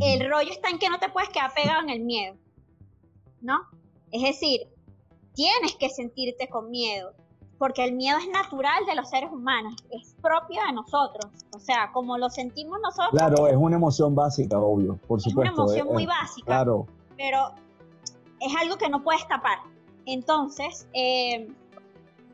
El 0.01 0.29
rollo 0.29 0.51
está 0.51 0.69
en 0.69 0.77
que 0.77 0.89
no 0.89 0.99
te 0.99 1.07
puedes 1.07 1.29
quedar 1.29 1.53
pegado 1.53 1.81
en 1.81 1.89
el 1.89 2.01
miedo, 2.01 2.35
¿no? 3.41 3.61
Es 4.11 4.23
decir, 4.23 4.67
tienes 5.33 5.75
que 5.75 5.89
sentirte 5.89 6.49
con 6.49 6.69
miedo, 6.69 7.13
porque 7.57 7.85
el 7.85 7.93
miedo 7.93 8.17
es 8.17 8.27
natural 8.27 8.85
de 8.85 8.95
los 8.95 9.09
seres 9.09 9.31
humanos, 9.31 9.75
es 9.91 10.15
propio 10.21 10.61
de 10.65 10.73
nosotros, 10.73 11.31
o 11.55 11.59
sea, 11.59 11.91
como 11.93 12.17
lo 12.17 12.29
sentimos 12.29 12.79
nosotros. 12.81 13.11
Claro, 13.11 13.47
es 13.47 13.55
una 13.55 13.77
emoción 13.77 14.15
básica, 14.15 14.59
obvio, 14.59 14.97
por 15.07 15.21
supuesto. 15.21 15.51
Es 15.51 15.57
una 15.57 15.63
emoción 15.63 15.88
muy 15.93 16.05
básica. 16.05 16.45
Claro. 16.45 16.88
Pero 17.15 17.53
es 18.41 18.53
algo 18.61 18.77
que 18.77 18.89
no 18.89 19.03
puedes 19.03 19.25
tapar. 19.27 19.59
Entonces, 20.05 20.88
eh, 20.93 21.47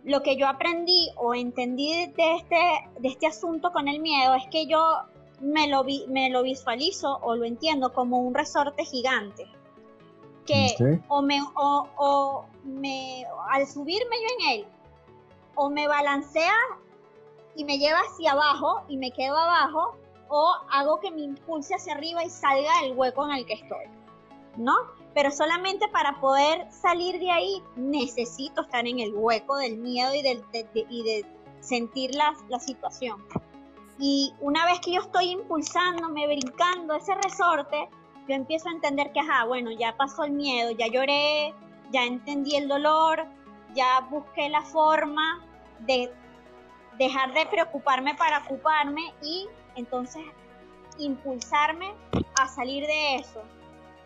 lo 0.06 0.22
que 0.22 0.38
yo 0.38 0.48
aprendí 0.48 1.10
o 1.18 1.34
entendí 1.34 2.06
de 2.14 2.36
este, 2.36 2.90
de 3.00 3.10
este 3.10 3.28
asunto 3.28 3.72
con 3.72 3.88
el 3.88 4.00
miedo 4.00 4.36
es 4.36 4.44
que 4.52 4.68
yo 4.68 5.00
me 5.42 5.68
lo, 5.68 5.84
me 6.08 6.30
lo 6.30 6.44
visualizo 6.44 7.18
o 7.22 7.36
lo 7.36 7.44
entiendo 7.44 7.92
como 7.92 8.20
un 8.20 8.34
resorte 8.34 8.86
gigante. 8.86 9.48
Que 10.46 11.02
o, 11.08 11.24
me, 11.24 11.42
o, 11.42 11.88
o 11.98 12.46
me, 12.64 13.26
al 13.50 13.66
subirme 13.66 14.16
yo 14.22 14.28
en 14.40 14.60
él, 14.60 14.68
o 15.56 15.72
me 15.72 15.88
balancea 15.88 16.54
y 17.56 17.66
me 17.66 17.80
lleva 17.80 17.98
hacia 18.00 18.34
abajo 18.34 18.84
y 18.88 18.98
me 18.98 19.10
quedo 19.10 19.36
abajo, 19.36 19.96
o 20.28 20.54
hago 20.70 21.00
que 21.00 21.10
me 21.10 21.22
impulse 21.22 21.74
hacia 21.74 21.94
arriba 21.96 22.24
y 22.24 22.30
salga 22.30 22.70
del 22.84 22.96
hueco 22.96 23.26
en 23.26 23.38
el 23.38 23.46
que 23.48 23.54
estoy, 23.54 23.86
¿no? 24.56 24.76
Pero 25.16 25.32
solamente 25.32 25.88
para 25.88 26.20
poder 26.20 26.72
salir 26.72 27.20
de 27.20 27.32
ahí 27.32 27.64
necesito 27.76 28.62
estar 28.62 28.86
en 28.86 29.00
el 29.00 29.16
hueco 29.16 29.58
del 29.58 29.78
miedo 29.78 30.14
y, 30.14 30.22
de, 30.22 31.26
sentir 31.62 32.14
la, 32.14 32.36
la 32.50 32.60
situación. 32.60 33.26
Y 33.98 34.34
una 34.42 34.66
vez 34.66 34.80
que 34.82 34.94
yo 34.94 35.02
estoy 35.02 35.32
impulsándome, 35.32 36.28
brincando 36.28 36.94
ese 36.94 37.16
resorte, 37.16 37.90
yo 38.28 38.36
empiezo 38.36 38.70
a 38.70 38.74
entender 38.74 39.12
que, 39.14 39.22
ajá, 39.22 39.46
bueno, 39.46 39.72
ya 39.72 39.96
pasó 39.98 40.26
el 40.26 40.32
miedo, 40.32 40.72
ya 40.72 40.88
lloré, 40.88 41.56
ya 41.92 42.04
entendí 42.04 42.56
el 42.56 42.68
dolor, 42.68 43.26
ya 43.74 44.02
busqué 44.12 44.50
la 44.50 44.62
forma 44.62 45.44
de 45.80 46.12
dejar 46.98 47.34
de 47.34 47.46
preocuparme 47.46 48.16
para 48.16 48.40
ocuparme 48.40 49.14
y 49.22 49.48
entonces 49.76 50.24
impulsarme 50.98 51.94
a 52.40 52.48
salir 52.48 52.86
de 52.86 53.16
eso. 53.16 53.42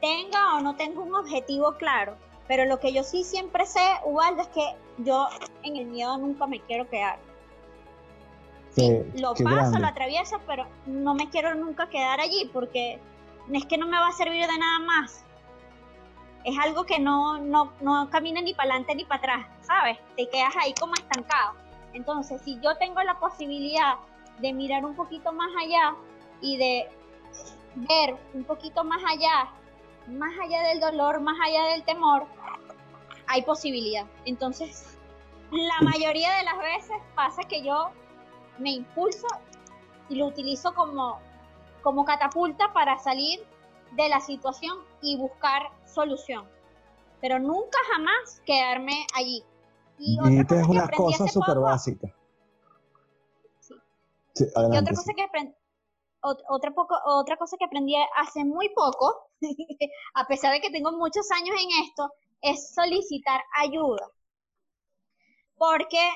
Tenga 0.02 0.56
o 0.56 0.62
no 0.62 0.76
tenga 0.76 1.02
un 1.02 1.14
objetivo 1.16 1.74
claro, 1.74 2.16
pero 2.48 2.66
lo 2.66 2.80
que 2.80 2.94
yo 2.94 3.04
sí 3.04 3.24
siempre 3.24 3.66
sé, 3.66 3.86
Ubaldo, 4.06 4.42
es 4.42 4.48
que 4.50 4.76
yo 5.00 5.28
en 5.64 5.76
el 5.76 5.88
miedo 5.88 6.18
nunca 6.18 6.48
me 6.48 6.62
quiero 6.62 6.90
quedar. 6.90 7.20
Sí, 8.72 8.92
lo 9.16 9.34
paso, 9.34 9.80
lo 9.80 9.88
atravieso, 9.88 10.40
pero 10.46 10.68
no 10.86 11.16
me 11.16 11.30
quiero 11.30 11.56
nunca 11.56 11.90
quedar 11.90 12.20
allí 12.20 12.50
porque 12.54 13.00
es 13.52 13.66
que 13.66 13.78
no 13.78 13.88
me 13.88 14.00
va 14.00 14.08
a 14.08 14.12
servir 14.12 14.46
de 14.48 14.58
nada 14.58 14.80
más 14.80 15.26
es 16.44 16.58
algo 16.58 16.86
que 16.86 17.00
no, 17.00 17.38
no, 17.40 17.74
no 17.82 18.10
camina 18.10 18.42
ni 18.42 18.54
para 18.54 18.72
adelante 18.72 18.96
ni 18.96 19.06
para 19.06 19.20
atrás, 19.20 19.48
¿sabes? 19.62 19.98
Te 20.16 20.30
quedas 20.30 20.56
ahí 20.58 20.74
como 20.80 20.94
estancado. 20.94 21.54
Entonces, 21.94 22.42
si 22.44 22.60
yo 22.62 22.76
tengo 22.78 23.02
la 23.04 23.20
posibilidad 23.20 23.96
de 24.40 24.54
mirar 24.54 24.86
un 24.86 24.96
poquito 24.96 25.32
más 25.34 25.50
allá 25.60 25.96
y 26.42 26.58
de 26.58 26.90
ver 27.76 28.16
un 28.34 28.44
poquito 28.44 28.84
más 28.84 29.02
allá, 29.06 29.52
más 30.10 30.34
allá 30.40 30.62
del 30.70 30.80
dolor, 30.80 31.22
más 31.22 31.38
allá 31.44 31.66
del 31.74 31.84
temor, 31.84 32.26
hay 33.28 33.42
posibilidad. 33.44 34.06
Entonces, 34.26 34.98
la 35.52 35.82
mayoría 35.82 36.36
de 36.38 36.44
las 36.44 36.58
veces 36.58 36.98
pasa 37.16 37.44
que 37.44 37.64
yo 37.64 37.90
me 38.58 38.72
impulso 38.72 39.28
y 40.10 40.16
lo 40.16 40.28
utilizo 40.28 40.74
como, 40.74 41.20
como 41.82 42.06
catapulta 42.06 42.74
para 42.74 42.98
salir 43.00 43.40
de 43.96 44.10
la 44.10 44.20
situación 44.20 44.78
y 45.02 45.18
buscar 45.18 45.72
solución. 45.86 46.46
Pero 47.22 47.40
nunca 47.40 47.78
jamás 47.92 48.42
quedarme 48.46 49.06
allí. 49.16 49.44
Y, 49.98 50.18
otra 50.20 50.46
cosa 50.46 50.62
es 50.62 50.68
una 50.68 50.88
cosa 50.88 51.28
súper 51.28 51.60
básica. 51.60 52.08
y 54.40 54.78
otra 54.78 54.96
cosa 54.96 55.14
que 55.14 55.24
aprendí, 55.24 55.54
otra, 56.22 56.72
poco, 56.72 56.96
otra 57.06 57.38
cosa 57.38 57.58
que 57.58 57.66
aprendí 57.66 57.96
hace 58.16 58.46
muy 58.46 58.70
poco, 58.70 59.29
a 60.14 60.28
pesar 60.28 60.54
de 60.54 60.62
que 60.62 60.72
tengo 60.72 60.92
muchos 60.92 61.30
años 61.32 61.56
en 61.62 61.86
esto, 61.86 62.12
es 62.42 62.74
solicitar 62.74 63.42
ayuda. 63.58 64.10
Porque 65.58 66.10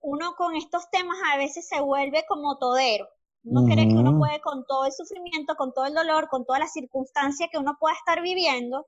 uno 0.00 0.34
con 0.36 0.54
estos 0.54 0.88
temas 0.90 1.16
a 1.32 1.38
veces 1.38 1.66
se 1.68 1.80
vuelve 1.80 2.24
como 2.28 2.58
todero. 2.58 3.08
Uno 3.44 3.64
cree 3.64 3.88
que 3.88 3.94
uno 3.94 4.18
puede 4.18 4.40
con 4.40 4.64
todo 4.66 4.86
el 4.86 4.92
sufrimiento, 4.92 5.54
con 5.54 5.72
todo 5.72 5.86
el 5.86 5.94
dolor, 5.94 6.28
con 6.28 6.44
todas 6.44 6.60
las 6.60 6.72
circunstancias 6.72 7.48
que 7.50 7.58
uno 7.58 7.76
pueda 7.78 7.94
estar 7.94 8.20
viviendo. 8.20 8.86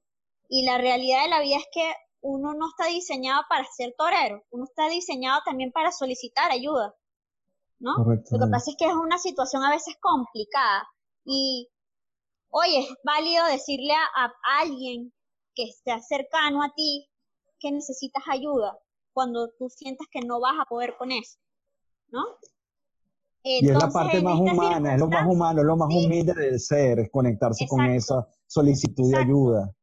Y 0.48 0.64
la 0.64 0.78
realidad 0.78 1.22
de 1.22 1.28
la 1.28 1.40
vida 1.40 1.57
es 1.57 1.66
que 1.72 1.92
uno 2.20 2.54
no 2.54 2.68
está 2.68 2.87
diseñado 2.87 3.42
para 3.48 3.64
ser 3.76 3.94
torero, 3.96 4.42
uno 4.50 4.64
está 4.64 4.88
diseñado 4.88 5.40
también 5.44 5.70
para 5.70 5.92
solicitar 5.92 6.50
ayuda. 6.50 6.92
¿no? 7.78 7.92
Lo 7.98 8.22
que 8.22 8.50
pasa 8.50 8.70
es 8.70 8.76
que 8.76 8.87
es 8.87 8.94
una 8.94 9.18
situación 9.18 9.62
a 9.62 9.70
veces 9.70 9.96
complicada. 10.00 10.88
Y, 11.24 11.68
oye, 12.50 12.80
es 12.80 12.88
válido 13.04 13.44
decirle 13.46 13.92
a, 13.92 14.26
a 14.26 14.61
alguien 14.61 15.12
que 15.54 15.64
esté 15.64 16.00
cercano 16.02 16.62
a 16.62 16.72
ti 16.74 17.08
que 17.58 17.72
necesitas 17.72 18.22
ayuda 18.28 18.78
cuando 19.12 19.48
tú 19.58 19.68
sientas 19.68 20.06
que 20.11 20.20
no 20.20 20.40
vas 20.40 20.54
a 20.61 20.64
poder 20.64 20.96
con 20.96 21.11
eso, 21.11 21.38
¿no? 22.08 22.22
y 23.42 23.68
es 23.68 23.76
la 23.76 23.88
parte 23.88 24.20
más 24.20 24.38
humana, 24.38 24.94
es 24.94 25.00
lo 25.00 25.08
más 25.08 25.26
humano, 25.26 25.61
es 25.61 25.66
lo 25.66 25.76
más 25.76 25.88
humilde 25.88 26.34
del 26.34 26.61
ser, 26.61 26.98
es 26.98 27.11
conectarse 27.11 27.66
con 27.66 27.84
esa 27.87 28.26
solicitud 28.46 29.11
de 29.11 29.18
ayuda. 29.18 29.74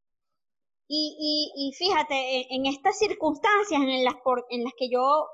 Y, 0.87 1.51
y, 1.55 1.73
fíjate, 1.73 2.53
en 2.53 2.67
estas 2.67 2.99
circunstancias 2.99 3.81
en 3.81 4.03
las, 4.03 4.13
en 4.49 4.63
las 4.63 4.73
que 4.77 4.87
yo 4.89 5.27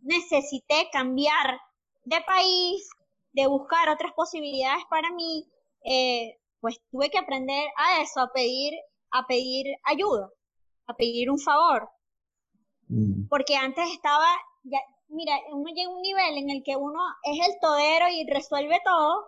necesité 0.00 0.90
cambiar 0.92 1.58
de 2.04 2.20
país, 2.26 2.86
de 3.32 3.46
buscar 3.46 3.88
otras 3.88 4.12
posibilidades 4.12 4.84
para 4.90 5.10
mí, 5.10 5.50
eh, 5.84 6.38
pues 6.64 6.80
tuve 6.90 7.10
que 7.10 7.18
aprender 7.18 7.68
a 7.76 8.00
eso, 8.00 8.20
a 8.20 8.32
pedir, 8.32 8.72
a 9.10 9.26
pedir 9.26 9.66
ayuda, 9.84 10.30
a 10.86 10.94
pedir 10.96 11.30
un 11.30 11.38
favor. 11.38 11.90
Mm. 12.88 13.28
Porque 13.28 13.54
antes 13.54 13.84
estaba, 13.90 14.24
ya, 14.62 14.78
mira, 15.08 15.38
uno 15.52 15.70
llega 15.74 15.90
a 15.90 15.94
un 15.94 16.00
nivel 16.00 16.38
en 16.38 16.48
el 16.48 16.62
que 16.62 16.74
uno 16.74 16.98
es 17.24 17.46
el 17.46 17.60
todero 17.60 18.08
y 18.08 18.26
resuelve 18.30 18.80
todo 18.82 19.26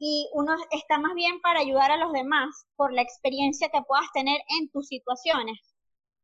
y 0.00 0.28
uno 0.32 0.56
está 0.72 0.98
más 0.98 1.14
bien 1.14 1.40
para 1.40 1.60
ayudar 1.60 1.92
a 1.92 1.98
los 1.98 2.12
demás 2.12 2.66
por 2.74 2.92
la 2.92 3.02
experiencia 3.02 3.68
que 3.68 3.82
puedas 3.82 4.10
tener 4.12 4.40
en 4.58 4.68
tus 4.70 4.88
situaciones. 4.88 5.60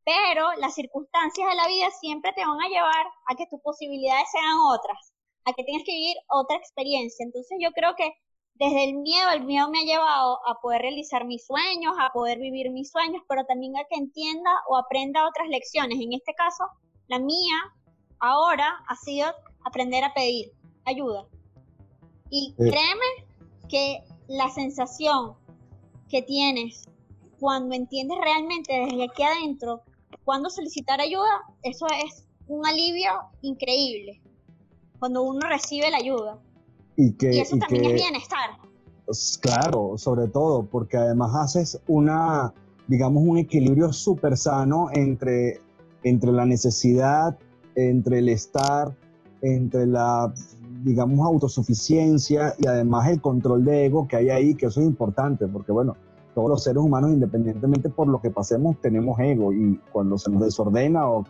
Pero 0.05 0.55
las 0.57 0.75
circunstancias 0.75 1.49
de 1.49 1.55
la 1.55 1.69
vida 1.69 1.89
siempre 2.01 2.33
te 2.33 2.45
van 2.45 2.61
a 2.61 2.69
llevar 2.69 3.07
a 3.29 3.37
que 3.37 3.47
tus 3.47 3.61
posibilidades 3.61 4.27
sean 4.33 4.59
otras, 4.75 5.13
a 5.45 5.53
que 5.53 5.63
tengas 5.63 5.85
que 5.85 5.93
vivir 5.93 6.17
otra 6.29 6.57
experiencia. 6.57 7.23
Entonces 7.23 7.59
yo 7.61 7.71
creo 7.71 7.95
que 7.95 8.13
desde 8.59 8.85
el 8.85 8.97
miedo, 8.97 9.31
el 9.35 9.45
miedo 9.45 9.71
me 9.71 9.81
ha 9.81 9.85
llevado 9.85 10.41
a 10.49 10.61
poder 10.61 10.83
realizar 10.83 11.25
mis 11.25 11.47
sueños, 11.47 11.95
a 11.99 12.11
poder 12.13 12.39
vivir 12.39 12.71
mis 12.71 12.91
sueños, 12.91 13.23
pero 13.29 13.45
también 13.45 13.77
a 13.77 13.85
que 13.85 13.97
entienda 13.97 14.51
o 14.69 14.77
aprenda 14.77 15.29
otras 15.29 15.49
lecciones. 15.49 15.99
En 16.01 16.13
este 16.13 16.35
caso, 16.35 16.65
la 17.07 17.19
mía 17.19 17.57
ahora 18.19 18.85
ha 18.89 18.97
sido 18.97 19.29
aprender 19.65 20.03
a 20.05 20.13
pedir 20.13 20.53
ayuda. 20.85 21.27
Y 22.31 22.55
créeme 22.57 23.27
que 23.69 24.03
la 24.27 24.51
sensación 24.51 25.35
que 26.09 26.23
tienes 26.23 26.89
cuando 27.39 27.75
entiendes 27.75 28.19
realmente 28.21 28.73
desde 28.81 29.05
aquí 29.05 29.23
adentro 29.23 29.83
cuando 30.25 30.51
solicitar 30.51 31.01
ayuda, 31.01 31.43
eso 31.63 31.87
es 31.87 32.27
un 32.49 32.67
alivio 32.67 33.11
increíble. 33.41 34.21
Cuando 34.99 35.23
uno 35.23 35.41
recibe 35.49 35.91
la 35.91 35.99
ayuda. 35.99 36.39
Y, 36.99 37.13
que, 37.13 37.41
eso 37.41 37.57
también 37.57 37.85
es 37.87 37.95
bienestar. 37.95 38.51
Claro, 39.41 39.97
sobre 39.97 40.29
todo, 40.29 40.67
porque 40.67 40.99
además 40.99 41.35
haces 41.35 41.81
una, 41.87 42.53
digamos, 42.89 43.23
un 43.27 43.39
equilibrio 43.39 43.91
súper 43.95 44.37
sano 44.37 44.89
entre, 44.93 45.63
entre 46.03 46.33
la 46.33 46.45
necesidad 46.45 47.39
entre 47.79 48.19
el 48.19 48.29
estar, 48.29 48.95
entre 49.41 49.87
la, 49.87 50.33
digamos, 50.83 51.25
autosuficiencia 51.25 52.55
y 52.59 52.67
además 52.67 53.09
el 53.09 53.21
control 53.21 53.65
de 53.65 53.87
ego 53.87 54.09
que 54.09 54.17
hay 54.17 54.31
ahí, 54.31 54.55
que 54.55 54.67
eso 54.67 54.81
es 54.81 54.87
importante, 54.87 55.47
porque 55.47 55.71
bueno, 55.71 55.97
todos 56.35 56.49
los 56.49 56.65
seres 56.65 56.83
humanos, 56.83 57.13
independientemente 57.13 57.89
por 57.89 58.09
lo 58.09 58.21
que 58.21 58.31
pasemos, 58.31 58.81
tenemos 58.81 59.19
ego 59.21 59.53
y 59.53 59.81
cuando 59.93 60.19
se 60.19 60.31
nos 60.31 60.43
desordena 60.43 61.09
o, 61.09 61.25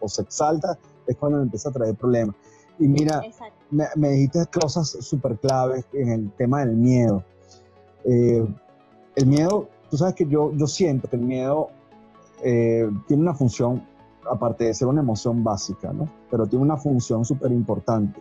o, 0.00 0.08
se 0.08 0.22
exalta, 0.22 0.78
es 1.06 1.16
cuando 1.16 1.42
empieza 1.42 1.68
a 1.68 1.72
traer 1.72 1.94
problemas. 1.96 2.34
Y 2.78 2.88
mira, 2.88 3.22
me, 3.70 4.08
dijiste 4.10 4.44
cosas 4.46 4.90
súper 5.00 5.38
claves 5.38 5.84
en 5.92 6.08
el 6.08 6.30
tema 6.32 6.60
del 6.60 6.76
miedo. 6.76 7.22
Eh, 8.04 8.46
el 9.16 9.26
miedo, 9.26 9.68
tú 9.90 9.96
sabes 9.96 10.14
que 10.14 10.26
yo, 10.26 10.52
yo 10.54 10.66
siento 10.66 11.08
que 11.08 11.16
el 11.16 11.22
miedo 11.22 11.68
eh, 12.42 12.90
tiene 13.06 13.22
una 13.22 13.34
función, 13.34 13.86
aparte 14.28 14.64
de 14.64 14.74
ser 14.74 14.88
una 14.88 15.00
emoción 15.00 15.44
básica, 15.44 15.92
¿no? 15.92 16.08
Pero 16.30 16.46
tiene 16.46 16.64
una 16.64 16.76
función 16.76 17.24
súper 17.24 17.52
importante. 17.52 18.20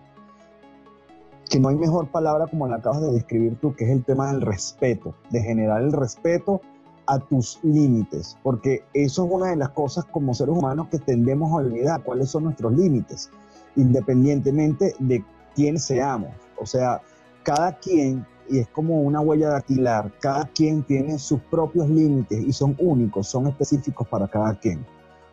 Que 1.49 1.59
no 1.59 1.69
hay 1.69 1.75
mejor 1.75 2.07
palabra 2.09 2.47
como 2.47 2.67
la 2.67 2.77
acabas 2.77 3.01
de 3.01 3.11
describir 3.11 3.57
tú, 3.59 3.73
que 3.75 3.85
es 3.85 3.91
el 3.91 4.03
tema 4.03 4.31
del 4.31 4.41
respeto, 4.41 5.15
de 5.31 5.41
generar 5.41 5.81
el 5.81 5.91
respeto 5.91 6.61
a 7.07 7.19
tus 7.19 7.59
límites, 7.63 8.37
porque 8.43 8.83
eso 8.93 9.25
es 9.25 9.31
una 9.31 9.47
de 9.47 9.55
las 9.57 9.69
cosas 9.69 10.05
como 10.05 10.33
seres 10.33 10.55
humanos 10.55 10.87
que 10.89 10.99
tendemos 10.99 11.51
a 11.51 11.55
olvidar, 11.55 12.03
cuáles 12.03 12.29
son 12.29 12.45
nuestros 12.45 12.73
límites, 12.73 13.29
independientemente 13.75 14.95
de 14.99 15.23
quién 15.55 15.79
seamos. 15.79 16.31
O 16.57 16.65
sea, 16.65 17.01
cada 17.43 17.77
quien 17.77 18.25
y 18.51 18.59
es 18.59 18.67
como 18.67 19.01
una 19.01 19.21
huella 19.21 19.49
dactilar. 19.49 20.11
Cada 20.19 20.45
quien 20.45 20.83
tiene 20.83 21.17
sus 21.17 21.39
propios 21.39 21.89
límites 21.89 22.39
y 22.39 22.51
son 22.51 22.75
únicos, 22.79 23.27
son 23.27 23.47
específicos 23.47 24.07
para 24.07 24.27
cada 24.27 24.59
quien. 24.59 24.85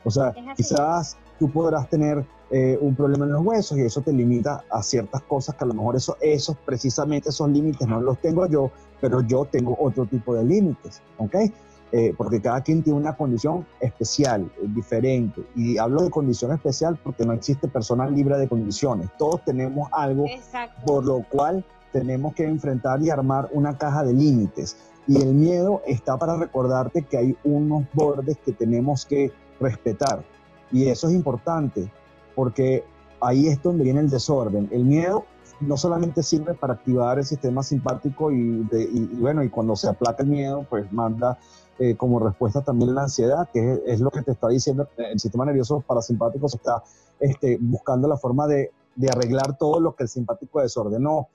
O 0.05 0.11
sea, 0.11 0.33
quizás 0.57 1.16
tú 1.38 1.51
podrás 1.51 1.88
tener 1.90 2.24
eh, 2.51 2.79
un 2.81 2.94
problema 2.94 3.27
en 3.27 3.33
los 3.33 3.44
huesos 3.44 3.77
y 3.77 3.83
eso 3.83 4.01
te 4.01 4.12
limita 4.12 4.64
a 4.70 4.83
ciertas 4.83 5.20
cosas 5.22 5.57
que 5.57 5.64
a 5.64 5.66
lo 5.66 5.74
mejor 5.74 5.96
eso, 5.96 6.16
esos, 6.20 6.57
precisamente 6.64 7.31
esos 7.31 7.51
límites 7.51 7.87
no 7.88 8.01
los 8.01 8.18
tengo 8.20 8.46
yo, 8.46 8.70
pero 9.01 9.20
yo 9.22 9.44
tengo 9.44 9.77
otro 9.79 10.07
tipo 10.07 10.35
de 10.35 10.44
límites, 10.44 11.03
¿ok? 11.18 11.37
Eh, 11.90 12.14
porque 12.18 12.42
cada 12.42 12.61
quien 12.61 12.83
tiene 12.83 12.98
una 12.98 13.16
condición 13.16 13.66
especial, 13.81 14.51
diferente. 14.61 15.42
Y 15.57 15.79
hablo 15.79 16.03
de 16.03 16.11
condición 16.11 16.53
especial 16.53 16.98
porque 17.03 17.24
no 17.24 17.33
existe 17.33 17.66
persona 17.66 18.07
libre 18.09 18.37
de 18.37 18.46
condiciones. 18.46 19.09
Todos 19.18 19.42
tenemos 19.44 19.88
algo 19.92 20.27
por 20.85 21.07
lo 21.07 21.24
cual 21.31 21.64
tenemos 21.92 22.35
que 22.35 22.44
enfrentar 22.44 23.03
y 23.03 23.09
armar 23.09 23.48
una 23.53 23.79
caja 23.79 24.05
de 24.05 24.12
límites. 24.12 24.77
Y 25.07 25.16
el 25.22 25.33
miedo 25.33 25.81
está 25.87 26.18
para 26.18 26.37
recordarte 26.37 27.03
que 27.03 27.16
hay 27.16 27.37
unos 27.42 27.85
bordes 27.94 28.37
que 28.44 28.53
tenemos 28.53 29.07
que 29.07 29.33
respetar. 29.59 30.22
Y 30.70 30.88
eso 30.88 31.09
es 31.09 31.14
importante, 31.14 31.90
porque 32.35 32.85
ahí 33.22 33.48
es 33.48 33.62
donde 33.62 33.85
viene 33.85 34.01
el 34.01 34.11
desorden. 34.11 34.68
El 34.70 34.85
miedo 34.85 35.24
no 35.61 35.77
solamente 35.77 36.22
sirve 36.22 36.53
para 36.55 36.74
activar 36.74 37.18
el 37.18 37.24
sistema 37.24 37.62
simpático 37.62 38.31
y, 38.31 38.61
bueno, 39.18 39.42
y 39.42 39.48
cuando 39.48 39.74
se 39.77 39.88
aplaca 39.88 40.22
el 40.22 40.29
miedo, 40.29 40.66
pues 40.68 40.92
manda 40.92 41.38
eh, 41.78 41.96
como 41.96 42.18
respuesta 42.18 42.62
también 42.62 42.94
la 42.94 43.02
ansiedad, 43.02 43.48
que 43.52 43.82
es, 43.86 44.00
lo 44.00 44.10
que 44.10 44.22
te 44.22 44.32
está 44.32 44.48
diciendo 44.48 44.88
el 44.96 45.18
sistema 45.18 45.44
nervioso 45.44 45.80
parasimpático, 45.80 46.46
está 46.46 46.82
este, 47.20 47.58
buscando 47.60 48.08
la 48.08 48.16
forma 48.16 48.46
de, 48.46 48.72
de 48.96 49.08
arreglar 49.08 49.56
todo 49.56 49.80
lo 49.80 49.94
que 49.94 50.04
el 50.04 50.08
simpático 50.08 50.60
desordenó. 50.60 51.28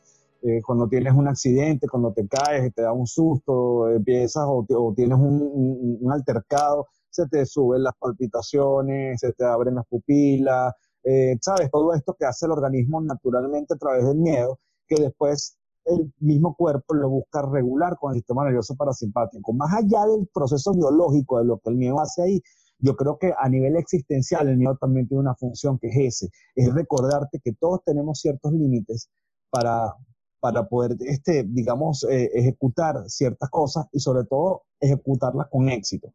Eh, 0.45 0.61
cuando 0.61 0.89
tienes 0.89 1.13
un 1.13 1.29
accidente, 1.29 1.87
cuando 1.87 2.11
te 2.11 2.27
caes, 2.27 2.73
te 2.75 2.81
da 2.81 2.91
un 2.91 3.07
susto, 3.07 3.89
empiezas 3.89 4.43
o, 4.45 4.65
tienes 4.93 5.17
un, 5.17 6.05
altercado, 6.11 6.87
se 7.09 7.25
te 7.29 7.45
suben 7.45 7.81
las 7.81 7.93
palpitaciones, 7.97 9.21
se 9.21 9.31
te 9.31 9.45
abren 9.45 9.75
las 9.75 9.85
pupilas, 9.87 10.73
eh, 11.05 11.37
¿sabes? 11.39 11.71
Todo 11.71 11.93
esto 11.93 12.13
que 12.19 12.25
hace 12.25 12.45
el 12.45 12.51
organismo 12.51 12.99
naturalmente 12.99 13.75
a 13.75 13.77
través 13.77 14.05
del 14.05 14.17
miedo, 14.17 14.59
que 14.85 15.01
después 15.01 15.55
el 15.85 16.13
mismo 16.19 16.55
cuerpo 16.55 16.93
lo 16.93 17.09
busca 17.09 17.41
regular 17.41 17.97
con 17.99 18.11
el 18.11 18.17
sistema 18.17 18.45
nervioso 18.45 18.75
parasimpático. 18.75 19.53
Más 19.53 19.73
allá 19.73 20.05
del 20.05 20.27
proceso 20.33 20.73
biológico 20.73 21.39
de 21.39 21.45
lo 21.45 21.59
que 21.59 21.69
el 21.69 21.77
miedo 21.77 21.99
hace 21.99 22.21
ahí, 22.23 22.41
yo 22.79 22.95
creo 22.95 23.17
que 23.17 23.33
a 23.37 23.47
nivel 23.49 23.77
existencial 23.77 24.47
el 24.47 24.57
miedo 24.57 24.77
también 24.79 25.07
tiene 25.07 25.21
una 25.21 25.35
función 25.35 25.79
que 25.79 25.87
es 25.87 25.97
ese, 25.97 26.29
es 26.55 26.73
recordarte 26.73 27.39
que 27.43 27.53
todos 27.53 27.81
tenemos 27.85 28.19
ciertos 28.19 28.51
límites 28.51 29.09
para, 29.49 29.93
para 30.39 30.67
poder, 30.67 30.97
este, 30.99 31.43
digamos, 31.47 32.03
eh, 32.03 32.29
ejecutar 32.33 33.03
ciertas 33.07 33.49
cosas 33.49 33.85
y 33.93 33.99
sobre 33.99 34.25
todo 34.25 34.63
ejecutarlas 34.79 35.47
con 35.49 35.69
éxito. 35.69 36.13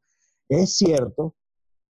Es 0.49 0.77
cierto 0.77 1.35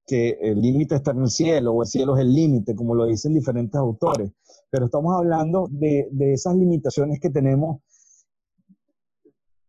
que 0.05 0.37
el 0.41 0.61
límite 0.61 0.95
está 0.95 1.11
en 1.11 1.23
el 1.23 1.29
cielo 1.29 1.73
o 1.73 1.81
el 1.81 1.87
cielo 1.87 2.15
es 2.15 2.21
el 2.21 2.33
límite, 2.33 2.75
como 2.75 2.95
lo 2.95 3.05
dicen 3.05 3.33
diferentes 3.33 3.75
autores, 3.75 4.31
pero 4.69 4.85
estamos 4.85 5.15
hablando 5.15 5.67
de, 5.71 6.07
de 6.11 6.33
esas 6.33 6.55
limitaciones 6.55 7.19
que 7.19 7.29
tenemos 7.29 7.81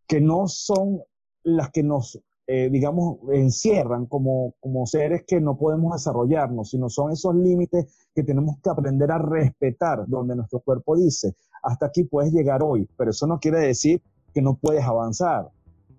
que 0.06 0.20
no 0.20 0.48
son 0.48 1.02
las 1.44 1.70
que 1.70 1.82
nos, 1.82 2.20
eh, 2.46 2.70
digamos, 2.70 3.18
encierran 3.32 4.06
como, 4.06 4.54
como 4.58 4.86
seres 4.86 5.22
que 5.26 5.40
no 5.40 5.58
podemos 5.58 5.92
desarrollarnos, 5.92 6.70
sino 6.70 6.88
son 6.88 7.12
esos 7.12 7.34
límites 7.34 8.08
que 8.14 8.24
tenemos 8.24 8.56
que 8.62 8.70
aprender 8.70 9.12
a 9.12 9.18
respetar, 9.18 10.06
donde 10.08 10.34
nuestro 10.34 10.60
cuerpo 10.60 10.96
dice, 10.96 11.34
hasta 11.62 11.86
aquí 11.86 12.04
puedes 12.04 12.32
llegar 12.32 12.62
hoy, 12.62 12.88
pero 12.96 13.10
eso 13.10 13.26
no 13.26 13.38
quiere 13.38 13.60
decir 13.60 14.02
que 14.32 14.40
no 14.40 14.56
puedes 14.56 14.82
avanzar. 14.82 15.50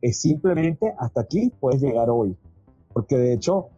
Es 0.01 0.21
simplemente 0.21 0.93
hasta 0.97 1.21
aquí 1.21 1.51
puedes 1.59 1.81
llegar 1.81 2.09
hoy. 2.09 2.35
Porque 2.93 3.17
de 3.17 3.33
hecho, 3.33 3.69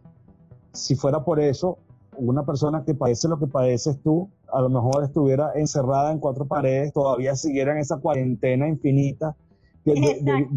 si 0.71 0.95
fuera 0.95 1.25
por 1.25 1.39
eso, 1.39 1.79
una 2.17 2.45
persona 2.45 2.84
que 2.86 2.93
padece 2.93 3.27
lo 3.27 3.39
que 3.39 3.47
padeces 3.47 3.99
tú, 4.01 4.29
a 4.52 4.62
lo 4.62 4.70
mejor 4.70 5.04
estuviera 5.04 5.52
encerrada 5.56 6.12
en 6.12 6.20
cuatro 6.20 6.46
paredes, 6.46 6.94
todavía 6.94 7.36
siguiera 7.36 7.72
en 7.72 7.80
esa 7.80 7.98
cuarentena 7.98 8.68
infinita, 8.68 9.36
de, 9.84 10.48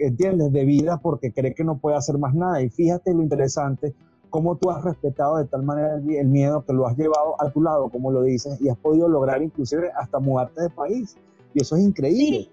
¿entiendes? 0.00 0.52
De 0.52 0.64
vida 0.64 0.98
porque 1.02 1.32
cree 1.32 1.54
que 1.54 1.64
no 1.64 1.78
puede 1.78 1.96
hacer 1.96 2.18
más 2.18 2.34
nada. 2.34 2.62
Y 2.62 2.70
fíjate 2.70 3.12
lo 3.12 3.22
interesante 3.22 3.94
cómo 4.30 4.56
tú 4.56 4.70
has 4.70 4.82
respetado 4.82 5.36
de 5.36 5.44
tal 5.44 5.62
manera 5.62 5.94
el, 5.94 6.26
miedo 6.26 6.64
que 6.64 6.72
lo 6.72 6.86
has 6.86 6.96
llevado 6.96 7.40
a 7.40 7.50
tu 7.50 7.62
lado, 7.62 7.88
como 7.88 8.10
lo 8.10 8.22
dices, 8.22 8.60
y 8.60 8.68
has 8.68 8.76
podido 8.76 9.08
lograr 9.08 9.42
inclusive 9.42 9.90
hasta 9.96 10.18
mudarte 10.18 10.62
de 10.62 10.70
país. 10.70 11.16
Y 11.54 11.62
eso 11.62 11.76
es 11.76 11.84
increíble. 11.84 12.50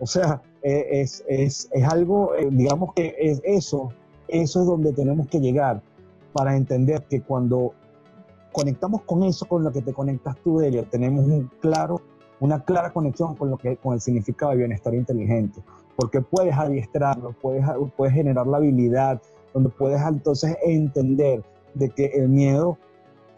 O 0.00 0.06
sea, 0.06 0.42
e, 0.62 1.00
es, 1.00 1.24
es, 1.26 1.68
es 1.72 1.84
algo, 1.84 2.34
eh, 2.34 2.48
digamos 2.50 2.92
que 2.94 3.14
es 3.18 3.40
eso, 3.44 3.90
eso 4.28 4.60
es 4.60 4.66
donde 4.66 4.92
tenemos 4.92 5.28
que 5.28 5.40
llegar 5.40 5.80
para 6.34 6.56
entender 6.56 7.02
que 7.08 7.22
cuando 7.22 7.72
conectamos 8.52 9.02
con 9.02 9.22
eso, 9.24 9.46
con 9.46 9.64
lo 9.64 9.72
que 9.72 9.82
te 9.82 9.92
conectas 9.92 10.36
tú 10.42 10.58
de 10.58 10.82
tenemos 10.84 11.24
un 11.24 11.50
claro, 11.60 12.00
una 12.40 12.64
clara 12.64 12.92
conexión 12.92 13.34
con, 13.34 13.50
lo 13.50 13.56
que, 13.56 13.76
con 13.76 13.94
el 13.94 14.00
significado 14.00 14.52
de 14.52 14.58
bienestar 14.58 14.94
inteligente, 14.94 15.62
porque 15.96 16.20
puedes 16.20 16.56
adiestrarlo, 16.56 17.34
puedes, 17.40 17.64
puedes 17.96 18.14
generar 18.14 18.46
la 18.46 18.58
habilidad, 18.58 19.20
donde 19.52 19.70
puedes 19.70 20.00
entonces 20.00 20.56
entender 20.62 21.42
de 21.74 21.90
que 21.90 22.06
el 22.06 22.28
miedo 22.28 22.78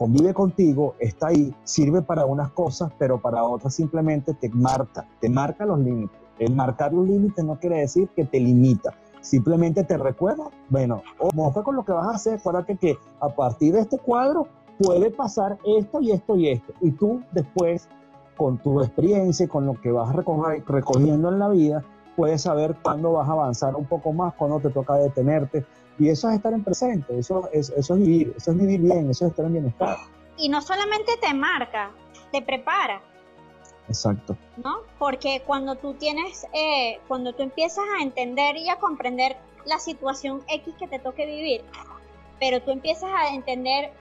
convive 0.00 0.32
contigo, 0.32 0.94
está 0.98 1.28
ahí, 1.28 1.54
sirve 1.64 2.00
para 2.02 2.24
unas 2.24 2.50
cosas, 2.52 2.90
pero 2.98 3.20
para 3.20 3.44
otras 3.44 3.74
simplemente 3.74 4.32
te 4.32 4.48
marca, 4.48 5.06
te 5.20 5.28
marca 5.28 5.66
los 5.66 5.78
límites. 5.78 6.18
El 6.38 6.54
marcar 6.54 6.94
los 6.94 7.06
límites 7.06 7.44
no 7.44 7.58
quiere 7.58 7.80
decir 7.80 8.08
que 8.16 8.24
te 8.24 8.40
limita, 8.40 8.94
simplemente 9.20 9.84
te 9.84 9.98
recuerda, 9.98 10.44
bueno, 10.70 11.02
ojo 11.18 11.62
con 11.62 11.76
lo 11.76 11.84
que 11.84 11.92
vas 11.92 12.06
a 12.06 12.12
hacer, 12.12 12.38
acuérdate 12.38 12.76
que 12.76 12.96
a 13.20 13.28
partir 13.28 13.74
de 13.74 13.80
este 13.80 13.98
cuadro 13.98 14.48
puede 14.82 15.10
pasar 15.10 15.58
esto 15.64 16.00
y 16.00 16.12
esto 16.12 16.36
y 16.36 16.48
esto, 16.48 16.72
y 16.80 16.90
tú 16.92 17.22
después, 17.32 17.88
con 18.36 18.58
tu 18.58 18.80
experiencia 18.80 19.44
y 19.44 19.48
con 19.48 19.66
lo 19.66 19.78
que 19.78 19.90
vas 19.90 20.14
recogiendo 20.14 21.28
en 21.28 21.38
la 21.38 21.48
vida, 21.48 21.84
puedes 22.16 22.42
saber 22.42 22.76
cuándo 22.82 23.12
vas 23.12 23.28
a 23.28 23.32
avanzar 23.32 23.76
un 23.76 23.84
poco 23.84 24.12
más, 24.12 24.32
cuándo 24.34 24.58
te 24.58 24.70
toca 24.70 24.94
detenerte, 24.94 25.66
y 25.98 26.08
eso 26.08 26.30
es 26.30 26.36
estar 26.36 26.54
en 26.54 26.64
presente, 26.64 27.18
eso 27.18 27.50
es, 27.52 27.68
eso 27.76 27.94
es 27.94 28.00
vivir, 28.00 28.34
eso 28.36 28.52
es 28.52 28.58
vivir 28.58 28.80
bien, 28.80 29.10
eso 29.10 29.26
es 29.26 29.32
estar 29.32 29.44
en 29.44 29.52
bienestar. 29.52 29.98
Y 30.38 30.48
no 30.48 30.62
solamente 30.62 31.12
te 31.20 31.34
marca, 31.34 31.90
te 32.32 32.40
prepara. 32.40 33.02
Exacto. 33.86 34.36
¿No? 34.64 34.78
Porque 34.98 35.42
cuando 35.46 35.74
tú 35.74 35.94
tienes, 35.94 36.46
eh, 36.54 37.00
cuando 37.06 37.34
tú 37.34 37.42
empiezas 37.42 37.84
a 37.98 38.02
entender 38.02 38.56
y 38.56 38.70
a 38.70 38.78
comprender 38.78 39.36
la 39.66 39.78
situación 39.78 40.42
X 40.48 40.74
que 40.78 40.88
te 40.88 41.00
toque 41.00 41.26
vivir, 41.26 41.64
pero 42.38 42.62
tú 42.62 42.70
empiezas 42.70 43.10
a 43.12 43.34
entender 43.34 43.92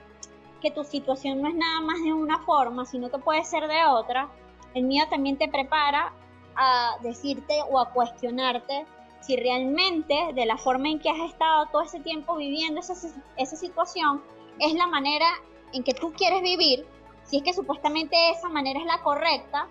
que 0.60 0.70
tu 0.70 0.84
situación 0.84 1.42
no 1.42 1.48
es 1.48 1.54
nada 1.54 1.80
más 1.80 2.02
de 2.02 2.12
una 2.12 2.38
forma, 2.40 2.84
sino 2.86 3.10
que 3.10 3.18
puede 3.18 3.44
ser 3.44 3.66
de 3.66 3.84
otra, 3.86 4.28
el 4.74 4.84
mío 4.84 5.04
también 5.10 5.36
te 5.36 5.48
prepara 5.48 6.12
a 6.56 6.96
decirte 7.02 7.54
o 7.70 7.78
a 7.78 7.90
cuestionarte 7.90 8.86
si 9.20 9.36
realmente 9.36 10.14
de 10.34 10.46
la 10.46 10.56
forma 10.56 10.88
en 10.88 10.98
que 10.98 11.10
has 11.10 11.30
estado 11.30 11.66
todo 11.66 11.82
ese 11.82 12.00
tiempo 12.00 12.36
viviendo 12.36 12.80
esa, 12.80 12.94
esa 13.36 13.56
situación 13.56 14.22
es 14.58 14.74
la 14.74 14.86
manera 14.86 15.26
en 15.72 15.82
que 15.84 15.94
tú 15.94 16.12
quieres 16.12 16.42
vivir, 16.42 16.86
si 17.24 17.38
es 17.38 17.42
que 17.42 17.52
supuestamente 17.52 18.16
esa 18.30 18.48
manera 18.48 18.80
es 18.80 18.86
la 18.86 19.02
correcta, 19.02 19.68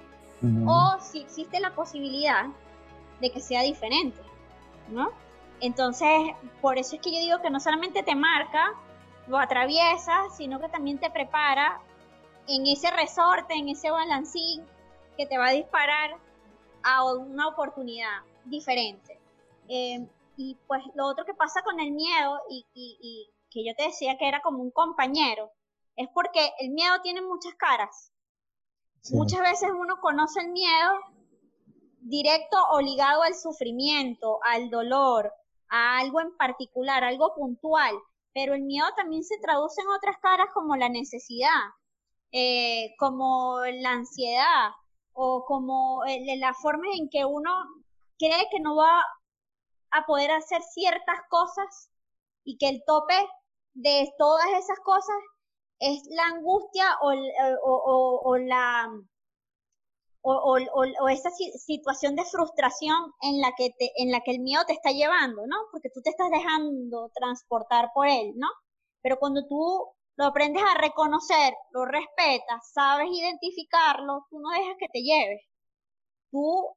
o 0.65 0.95
si 1.02 1.19
existe 1.19 1.60
la 1.60 1.75
posibilidad 1.75 2.45
de 3.19 3.30
que 3.30 3.41
sea 3.41 3.62
diferente, 3.62 4.21
¿no? 4.88 5.12
Entonces, 5.60 6.10
por 6.62 6.78
eso 6.78 6.95
es 6.95 7.02
que 7.02 7.12
yo 7.12 7.19
digo 7.19 7.41
que 7.41 7.49
no 7.49 7.60
solamente 7.60 8.04
te 8.04 8.15
marca, 8.15 8.73
lo 9.29 9.37
atraviesa, 9.37 10.29
sino 10.35 10.59
que 10.59 10.69
también 10.69 10.99
te 10.99 11.11
prepara 11.11 11.79
en 12.47 12.65
ese 12.65 12.89
resorte, 12.89 13.53
en 13.53 13.69
ese 13.69 13.91
balancín 13.91 14.65
que 15.15 15.27
te 15.27 15.37
va 15.37 15.49
a 15.49 15.51
disparar 15.51 16.17
a 16.83 17.05
una 17.05 17.47
oportunidad 17.47 18.23
diferente. 18.45 19.19
Eh, 19.67 20.07
y 20.35 20.57
pues 20.67 20.81
lo 20.95 21.05
otro 21.05 21.25
que 21.25 21.35
pasa 21.35 21.61
con 21.61 21.79
el 21.79 21.91
miedo 21.91 22.41
y, 22.49 22.65
que 23.51 23.65
yo 23.65 23.75
te 23.75 23.83
decía 23.83 24.17
que 24.17 24.27
era 24.27 24.41
como 24.41 24.63
un 24.63 24.71
compañero, 24.71 25.51
es 25.95 26.07
porque 26.13 26.51
el 26.59 26.71
miedo 26.71 26.95
tiene 27.03 27.21
muchas 27.21 27.53
caras. 27.53 28.11
Muchas 29.11 29.41
veces 29.41 29.69
uno 29.71 29.99
conoce 30.01 30.39
el 30.41 30.49
miedo 30.49 30.91
directo 31.99 32.57
o 32.71 32.81
ligado 32.81 33.21
al 33.21 33.35
sufrimiento, 33.35 34.39
al 34.43 34.69
dolor, 34.69 35.31
a 35.67 35.99
algo 35.99 36.19
en 36.19 36.35
particular, 36.35 37.03
algo 37.03 37.35
puntual, 37.35 37.95
pero 38.33 38.53
el 38.53 38.63
miedo 38.63 38.87
también 38.95 39.23
se 39.23 39.37
traduce 39.39 39.81
en 39.81 39.87
otras 39.89 40.17
caras 40.21 40.47
como 40.53 40.75
la 40.75 40.89
necesidad, 40.89 41.59
eh, 42.31 42.93
como 42.97 43.61
la 43.65 43.91
ansiedad 43.91 44.71
o 45.13 45.45
como 45.45 46.03
la 46.37 46.53
forma 46.53 46.85
en 46.97 47.09
que 47.09 47.25
uno 47.25 47.51
cree 48.17 48.47
que 48.51 48.59
no 48.59 48.75
va 48.75 49.03
a 49.91 50.05
poder 50.05 50.31
hacer 50.31 50.61
ciertas 50.61 51.19
cosas 51.29 51.89
y 52.43 52.57
que 52.57 52.69
el 52.69 52.83
tope 52.85 53.15
de 53.73 54.11
todas 54.17 54.47
esas 54.57 54.79
cosas 54.83 55.15
es 55.79 56.01
la 56.09 56.23
angustia 56.25 56.97
o, 57.01 57.13
o, 58.23 58.37
la 58.37 58.89
o, 60.21 61.08
esa 61.10 61.29
situación 61.32 62.15
de 62.15 62.25
frustración 62.25 63.13
en 63.21 63.41
la 63.41 63.51
que 63.58 63.71
te, 63.77 63.91
en 63.97 64.12
la 64.12 64.21
que 64.21 64.32
el 64.32 64.39
miedo 64.39 64.63
te 64.65 64.73
está 64.73 64.91
llevando, 64.91 65.47
¿no? 65.47 65.55
Porque 65.71 65.89
tú 65.93 66.01
te 66.01 66.10
estás 66.10 66.29
dejando 66.29 67.10
transportar 67.15 67.91
por 67.93 68.08
él, 68.08 68.34
¿no? 68.36 68.47
Pero 69.01 69.17
cuando 69.17 69.47
tú 69.47 69.88
lo 70.17 70.25
aprendes 70.25 70.63
a 70.63 70.79
reconocer, 70.79 71.53
lo 71.71 71.86
respetas, 71.86 72.71
sabes 72.73 73.08
identificarlo, 73.12 74.25
tú 74.29 74.39
no 74.39 74.49
dejas 74.49 74.75
que 74.77 74.88
te 74.91 75.01
lleve. 75.01 75.47
Tú 76.32 76.75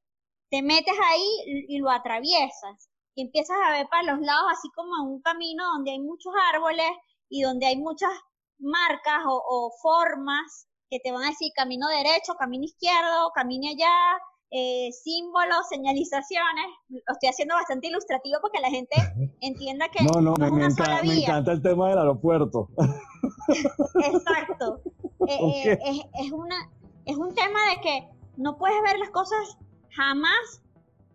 te 0.50 0.62
metes 0.62 0.94
ahí 1.10 1.66
y 1.68 1.78
lo 1.78 1.90
atraviesas 1.90 2.88
y 3.14 3.22
empiezas 3.22 3.56
a 3.66 3.72
ver 3.72 3.88
para 3.88 4.14
los 4.14 4.20
lados 4.20 4.44
así 4.52 4.68
como 4.74 4.90
en 5.00 5.12
un 5.14 5.22
camino 5.22 5.64
donde 5.72 5.92
hay 5.92 6.00
muchos 6.00 6.32
árboles 6.52 6.90
y 7.28 7.42
donde 7.42 7.66
hay 7.66 7.76
muchas 7.76 8.10
marcas 8.58 9.22
o, 9.26 9.72
formas 9.82 10.68
que 10.92 11.00
te 11.00 11.10
van 11.10 11.24
a 11.24 11.28
decir 11.28 11.50
camino 11.56 11.88
derecho, 11.88 12.34
camino 12.38 12.64
izquierdo, 12.64 13.32
camino 13.34 13.66
allá, 13.66 14.20
eh, 14.50 14.92
símbolos, 14.92 15.66
señalizaciones. 15.70 16.66
Lo 16.90 17.14
estoy 17.14 17.30
haciendo 17.30 17.54
bastante 17.54 17.88
ilustrativo 17.88 18.36
porque 18.42 18.60
la 18.60 18.68
gente 18.68 18.94
entienda 19.40 19.88
que 19.88 20.04
no, 20.04 20.20
no, 20.20 20.34
me, 20.34 20.48
encanta, 20.48 21.02
me, 21.02 21.22
encanta, 21.22 21.52
el 21.52 21.62
tema 21.62 21.88
del 21.88 21.98
aeropuerto. 21.98 22.68
Exacto. 24.04 24.82
Eh, 25.28 25.70
eh, 25.70 25.78
es, 25.82 26.26
es, 26.26 26.32
una, 26.32 26.70
es 27.06 27.16
un 27.16 27.34
tema 27.34 27.58
de 27.70 27.80
que 27.80 28.08
no 28.36 28.58
puedes 28.58 28.82
ver 28.82 28.98
las 28.98 29.08
cosas 29.08 29.56
jamás 29.96 30.62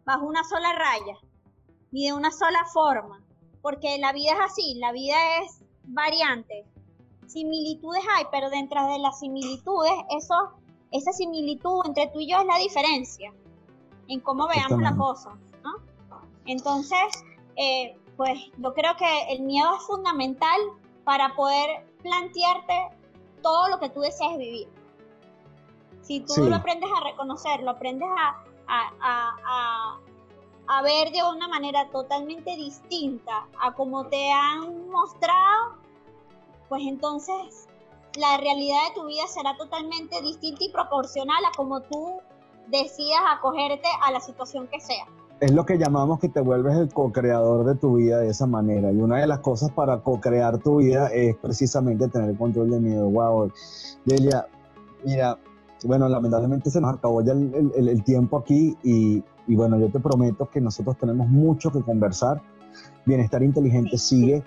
bajo 0.05 0.25
una 0.25 0.43
sola 0.43 0.73
raya 0.73 1.19
ni 1.91 2.07
de 2.07 2.13
una 2.13 2.31
sola 2.31 2.65
forma, 2.73 3.23
porque 3.61 3.99
la 3.99 4.11
vida 4.11 4.31
es 4.31 4.39
así, 4.39 4.79
la 4.79 4.91
vida 4.91 5.15
es 5.43 5.63
variante. 5.83 6.65
Similitudes 7.27 8.03
hay, 8.15 8.25
pero 8.31 8.49
dentro 8.49 8.85
de 8.87 8.99
las 8.99 9.19
similitudes, 9.19 9.93
eso, 10.09 10.35
esa 10.91 11.11
similitud 11.11 11.81
entre 11.85 12.07
tú 12.07 12.19
y 12.19 12.31
yo 12.31 12.37
es 12.39 12.45
la 12.45 12.57
diferencia 12.57 13.33
en 14.07 14.19
cómo 14.21 14.47
veamos 14.47 14.81
la 14.81 14.95
cosa, 14.95 15.37
¿no? 15.63 15.71
Entonces, 16.45 17.25
eh, 17.57 17.97
pues 18.15 18.39
yo 18.57 18.73
creo 18.73 18.95
que 18.95 19.33
el 19.33 19.41
miedo 19.41 19.75
es 19.75 19.83
fundamental 19.83 20.59
para 21.03 21.35
poder 21.35 21.85
plantearte 22.01 22.89
todo 23.41 23.69
lo 23.69 23.79
que 23.79 23.89
tú 23.89 23.99
deseas 23.99 24.37
vivir. 24.37 24.69
Si 26.01 26.21
tú 26.21 26.45
lo 26.47 26.55
aprendes 26.55 26.89
a 26.95 27.03
reconocer, 27.03 27.61
lo 27.63 27.71
aprendes 27.71 28.07
a, 28.15 28.41
a 30.67 30.81
ver 30.81 31.11
de 31.11 31.23
una 31.23 31.47
manera 31.47 31.89
totalmente 31.89 32.55
distinta 32.55 33.47
a 33.59 33.73
como 33.73 34.07
te 34.07 34.31
han 34.31 34.89
mostrado, 34.89 35.77
pues 36.69 36.83
entonces 36.85 37.67
la 38.17 38.37
realidad 38.37 38.77
de 38.89 39.01
tu 39.01 39.07
vida 39.07 39.23
será 39.27 39.55
totalmente 39.57 40.21
distinta 40.21 40.63
y 40.63 40.71
proporcional 40.71 41.43
a 41.45 41.55
como 41.55 41.81
tú 41.81 42.19
decidas 42.69 43.19
acogerte 43.29 43.87
a 44.01 44.11
la 44.11 44.19
situación 44.19 44.67
que 44.67 44.79
sea. 44.79 45.05
Es 45.39 45.51
lo 45.51 45.65
que 45.65 45.77
llamamos 45.77 46.19
que 46.19 46.29
te 46.29 46.41
vuelves 46.41 46.75
el 46.77 46.91
co-creador 46.91 47.63
de 47.65 47.75
tu 47.75 47.97
vida 47.97 48.19
de 48.19 48.29
esa 48.29 48.47
manera. 48.47 48.91
Y 48.91 48.97
una 48.97 49.17
de 49.17 49.27
las 49.27 49.39
cosas 49.39 49.71
para 49.71 50.01
co-crear 50.01 50.57
tu 50.57 50.77
vida 50.77 51.07
es 51.13 51.35
precisamente 51.37 52.07
tener 52.07 52.35
control 52.35 52.71
de 52.71 52.79
miedo. 52.79 53.07
Wow, 53.07 53.51
Delia, 54.03 54.47
mira, 55.05 55.37
bueno, 55.85 56.09
lamentablemente 56.09 56.71
se 56.71 56.81
nos 56.81 56.95
acabó 56.95 57.21
ya 57.21 57.33
el 57.33 58.03
tiempo 58.03 58.37
aquí 58.37 58.75
y, 58.83 59.23
y 59.47 59.55
bueno, 59.55 59.79
yo 59.79 59.91
te 59.91 59.99
prometo 59.99 60.49
que 60.49 60.59
nosotros 60.59 60.97
tenemos 60.97 61.27
mucho 61.27 61.71
que 61.71 61.81
conversar. 61.81 62.41
Bienestar 63.05 63.43
inteligente 63.43 63.97
sigue 63.97 64.43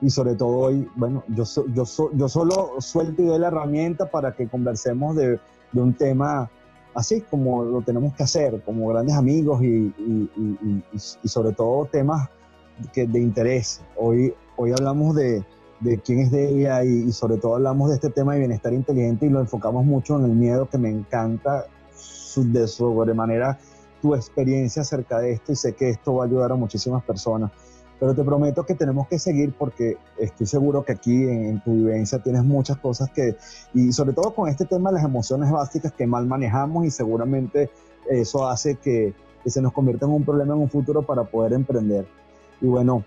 y 0.00 0.10
sobre 0.10 0.34
todo 0.34 0.48
hoy, 0.48 0.88
bueno, 0.96 1.22
yo, 1.28 1.44
yo, 1.74 1.84
yo 2.14 2.28
solo 2.28 2.74
suelto 2.78 3.22
y 3.22 3.26
doy 3.26 3.38
la 3.38 3.48
herramienta 3.48 4.10
para 4.10 4.34
que 4.34 4.48
conversemos 4.48 5.16
de, 5.16 5.38
de 5.72 5.80
un 5.80 5.94
tema 5.94 6.50
así 6.94 7.20
como 7.22 7.64
lo 7.64 7.82
tenemos 7.82 8.14
que 8.14 8.22
hacer, 8.22 8.62
como 8.64 8.88
grandes 8.88 9.14
amigos 9.14 9.62
y, 9.62 9.94
y, 9.98 10.82
y, 10.92 11.28
sobre 11.28 11.52
todo 11.52 11.86
temas 11.86 12.28
que, 12.92 13.06
de 13.06 13.20
interés. 13.20 13.80
Hoy, 13.96 14.34
hoy 14.56 14.72
hablamos 14.72 15.14
de, 15.14 15.44
de 15.80 15.98
quién 15.98 16.20
es 16.20 16.30
Delia 16.30 16.84
y, 16.84 17.12
sobre 17.12 17.36
todo 17.38 17.56
hablamos 17.56 17.90
de 17.90 17.96
este 17.96 18.10
tema 18.10 18.34
de 18.34 18.40
bienestar 18.40 18.72
inteligente 18.72 19.26
y 19.26 19.30
lo 19.30 19.40
enfocamos 19.40 19.84
mucho 19.84 20.18
en 20.18 20.24
el 20.24 20.32
miedo 20.32 20.68
que 20.68 20.78
me 20.78 20.90
encanta 20.90 21.66
de 22.36 22.68
sobremanera 22.68 23.58
tu 24.00 24.14
experiencia 24.14 24.82
acerca 24.82 25.18
de 25.18 25.32
esto 25.32 25.52
y 25.52 25.56
sé 25.56 25.74
que 25.74 25.90
esto 25.90 26.14
va 26.14 26.24
a 26.24 26.26
ayudar 26.26 26.52
a 26.52 26.54
muchísimas 26.54 27.02
personas. 27.02 27.50
Pero 28.00 28.14
te 28.14 28.24
prometo 28.24 28.64
que 28.64 28.74
tenemos 28.74 29.06
que 29.08 29.18
seguir 29.18 29.54
porque 29.56 29.98
estoy 30.18 30.46
seguro 30.46 30.82
que 30.82 30.92
aquí 30.92 31.12
en, 31.12 31.62
tu 31.62 31.72
vivencia 31.72 32.18
tienes 32.18 32.42
muchas 32.42 32.78
cosas 32.78 33.10
que, 33.10 33.36
y 33.74 33.92
sobre 33.92 34.14
todo 34.14 34.34
con 34.34 34.48
este 34.48 34.64
tema 34.64 34.90
de 34.90 34.96
las 34.96 35.04
emociones 35.04 35.50
básicas 35.50 35.92
que 35.92 36.06
mal 36.06 36.26
manejamos 36.26 36.86
y 36.86 36.90
seguramente 36.90 37.70
eso 38.08 38.48
hace 38.48 38.76
que, 38.76 39.14
se 39.46 39.62
nos 39.62 39.72
convierta 39.72 40.06
en 40.06 40.12
un 40.12 40.24
problema 40.24 40.54
en 40.54 40.60
un 40.60 40.70
futuro 40.70 41.02
para 41.02 41.24
poder 41.24 41.52
emprender. 41.52 42.06
Y 42.60 42.66
bueno. 42.66 43.04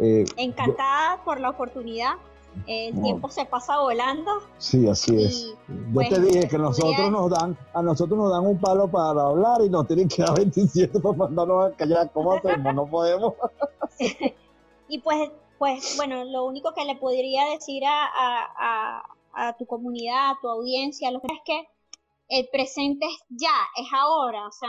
Eh, 0.00 0.24
encantada 0.36 1.22
por 1.24 1.40
la 1.40 1.50
oportunidad 1.50 2.14
el 2.66 3.00
tiempo 3.00 3.28
se 3.30 3.44
pasa 3.44 3.78
volando. 3.78 4.30
Sí, 4.58 4.88
así 4.88 5.22
es. 5.22 5.54
Yo 5.68 5.74
pues, 5.94 6.08
te 6.08 6.20
dije 6.20 6.48
que 6.48 6.58
nosotros 6.58 7.10
nos 7.10 7.30
dan, 7.30 7.56
a 7.72 7.82
nosotros 7.82 8.18
nos 8.18 8.30
dan 8.30 8.46
un 8.46 8.58
palo 8.58 8.88
para 8.88 9.22
hablar 9.22 9.62
y 9.62 9.70
nos 9.70 9.86
tienen 9.86 10.08
que 10.08 10.22
dar 10.22 10.34
27 10.36 11.00
para 11.00 11.16
mandarnos 11.16 11.66
a 11.66 11.76
callar. 11.76 12.10
¿Cómo 12.12 12.32
hacemos? 12.32 12.74
No 12.74 12.86
podemos. 12.86 13.34
y 14.88 15.00
pues, 15.00 15.30
pues, 15.58 15.96
bueno, 15.96 16.24
lo 16.24 16.44
único 16.44 16.72
que 16.74 16.84
le 16.84 16.96
podría 16.96 17.46
decir 17.46 17.82
a, 17.86 19.04
tu 19.58 19.66
comunidad, 19.66 20.30
a 20.30 20.38
tu 20.40 20.48
audiencia, 20.48 21.10
lo 21.10 21.20
que 21.20 21.32
es 21.32 21.40
que 21.44 21.68
el 22.28 22.48
presente 22.50 23.06
es 23.06 23.24
ya, 23.28 23.54
es 23.76 23.86
ahora, 23.92 24.46
o 24.46 24.52
sea, 24.52 24.68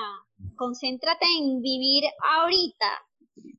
concéntrate 0.56 1.26
en 1.40 1.62
vivir 1.62 2.04
ahorita, 2.38 2.86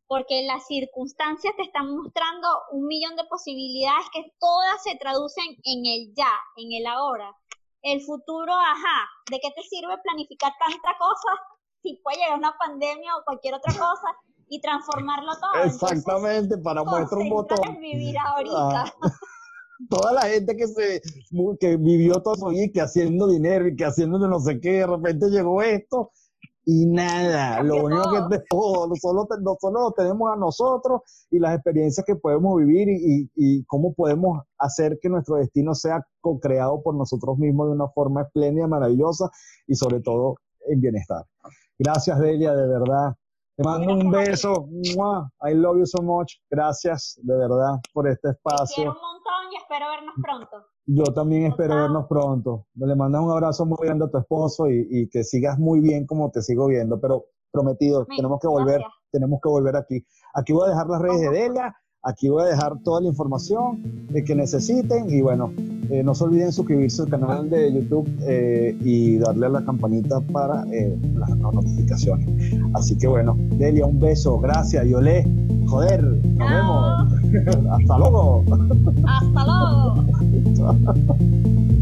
porque 0.06 0.42
las 0.42 0.66
circunstancias 0.66 1.54
te 1.56 1.62
están 1.62 1.94
mostrando 1.94 2.48
un 2.72 2.86
millón 2.86 3.16
de 3.16 3.24
posibilidades 3.24 4.06
que 4.12 4.32
todas 4.38 4.82
se 4.82 4.96
traducen 4.96 5.46
en 5.64 5.86
el 5.86 6.14
ya, 6.14 6.32
en 6.56 6.72
el 6.72 6.86
ahora. 6.86 7.34
El 7.82 8.00
futuro, 8.02 8.52
ajá, 8.52 9.08
¿de 9.30 9.40
qué 9.40 9.50
te 9.54 9.62
sirve 9.62 9.96
planificar 10.02 10.52
tanta 10.58 10.96
cosa 10.98 11.42
si 11.82 11.96
puede 12.02 12.18
llegar 12.18 12.38
una 12.38 12.56
pandemia 12.58 13.16
o 13.16 13.24
cualquier 13.24 13.54
otra 13.54 13.72
cosa 13.72 14.16
y 14.50 14.60
transformarlo 14.60 15.32
todo? 15.40 15.64
Exactamente, 15.64 16.58
para 16.58 16.84
muestra 16.84 17.18
un 17.18 17.30
botón. 17.30 17.80
vivir 17.80 18.16
ahorita. 18.18 18.84
Ah. 18.84 18.92
toda 19.88 20.12
la 20.12 20.22
gente 20.22 20.54
que 20.56 20.66
se 20.66 21.00
que 21.58 21.76
vivió 21.78 22.20
todo 22.20 22.34
su 22.34 22.48
vida 22.48 22.66
que 22.72 22.82
haciendo 22.82 23.26
dinero 23.28 23.66
y 23.66 23.76
que 23.76 23.86
haciendo 23.86 24.18
no 24.18 24.40
sé 24.40 24.60
qué, 24.60 24.72
de 24.72 24.86
repente 24.86 25.30
llegó 25.30 25.62
esto 25.62 26.10
y 26.66 26.86
nada, 26.86 27.62
lo 27.62 27.84
único 27.84 28.02
que 28.12 28.36
tenemos, 28.48 28.98
solo, 29.00 29.26
solo 29.58 29.80
lo 29.80 29.92
tenemos 29.92 30.30
a 30.30 30.36
nosotros 30.36 31.00
y 31.30 31.38
las 31.38 31.54
experiencias 31.54 32.04
que 32.04 32.16
podemos 32.16 32.58
vivir 32.58 32.88
y, 32.88 33.30
y, 33.34 33.64
cómo 33.64 33.94
podemos 33.94 34.42
hacer 34.58 34.98
que 35.00 35.08
nuestro 35.08 35.36
destino 35.36 35.74
sea 35.74 36.06
co-creado 36.20 36.82
por 36.82 36.94
nosotros 36.94 37.38
mismos 37.38 37.68
de 37.68 37.72
una 37.72 37.88
forma 37.88 38.22
espléndida, 38.22 38.66
maravillosa 38.66 39.30
y 39.66 39.74
sobre 39.74 40.00
todo 40.00 40.36
en 40.68 40.80
bienestar. 40.80 41.24
Gracias, 41.78 42.18
Delia, 42.18 42.54
de 42.54 42.68
verdad. 42.68 43.16
Te 43.60 43.64
mando 43.64 43.92
un 43.92 44.10
beso. 44.10 44.70
I 45.42 45.52
love 45.52 45.76
you 45.76 45.84
so 45.84 46.02
much. 46.02 46.32
Gracias, 46.50 47.20
de 47.22 47.36
verdad, 47.36 47.78
por 47.92 48.08
este 48.08 48.30
espacio 48.30 48.96
y 49.52 49.56
espero 49.56 49.86
vernos 49.90 50.14
pronto. 50.22 50.66
Yo 50.86 51.04
también 51.12 51.44
espero 51.44 51.76
vernos 51.76 52.06
pronto. 52.08 52.66
Le 52.74 52.96
mandas 52.96 53.20
un 53.20 53.30
abrazo 53.30 53.66
muy 53.66 53.76
grande 53.82 54.06
a 54.06 54.08
tu 54.08 54.16
esposo 54.16 54.66
y, 54.66 55.10
que 55.10 55.24
sigas 55.24 55.58
muy 55.58 55.80
bien 55.80 56.06
como 56.06 56.30
te 56.30 56.40
sigo 56.40 56.68
viendo, 56.68 56.98
pero 56.98 57.26
prometido, 57.50 58.06
tenemos 58.06 58.40
que 58.40 58.48
volver, 58.48 58.80
tenemos 59.12 59.40
que 59.42 59.48
volver 59.50 59.76
aquí. 59.76 60.06
Aquí 60.32 60.54
voy 60.54 60.66
a 60.66 60.70
dejar 60.70 60.86
las 60.86 61.02
redes 61.02 61.20
de 61.20 61.28
Delia, 61.28 61.76
aquí 62.02 62.30
voy 62.30 62.44
a 62.44 62.46
dejar 62.46 62.80
toda 62.82 63.02
la 63.02 63.08
información 63.08 64.06
de 64.08 64.24
que 64.24 64.34
necesiten 64.34 65.10
y 65.10 65.20
bueno, 65.20 65.52
Eh, 65.90 66.04
no 66.04 66.14
se 66.14 66.22
olviden 66.22 66.52
suscribirse 66.52 67.02
al 67.02 67.08
canal 67.08 67.50
de 67.50 67.72
YouTube 67.72 68.08
eh, 68.22 68.76
y 68.80 69.18
darle 69.18 69.46
a 69.46 69.48
la 69.48 69.64
campanita 69.64 70.20
para 70.20 70.64
eh, 70.72 70.96
las, 71.16 71.36
notificaciones. 71.36 72.28
Así 72.74 72.96
que 72.96 73.08
bueno, 73.08 73.36
Delia, 73.58 73.86
un 73.86 73.98
beso, 73.98 74.38
gracias, 74.38 74.86
Yolé. 74.86 75.26
Joder, 75.66 76.02
nos 76.04 76.50
vemos. 76.50 77.12
Hasta 77.72 77.98
luego. 77.98 78.44
Hasta 79.04 79.44
luego. 79.44 80.04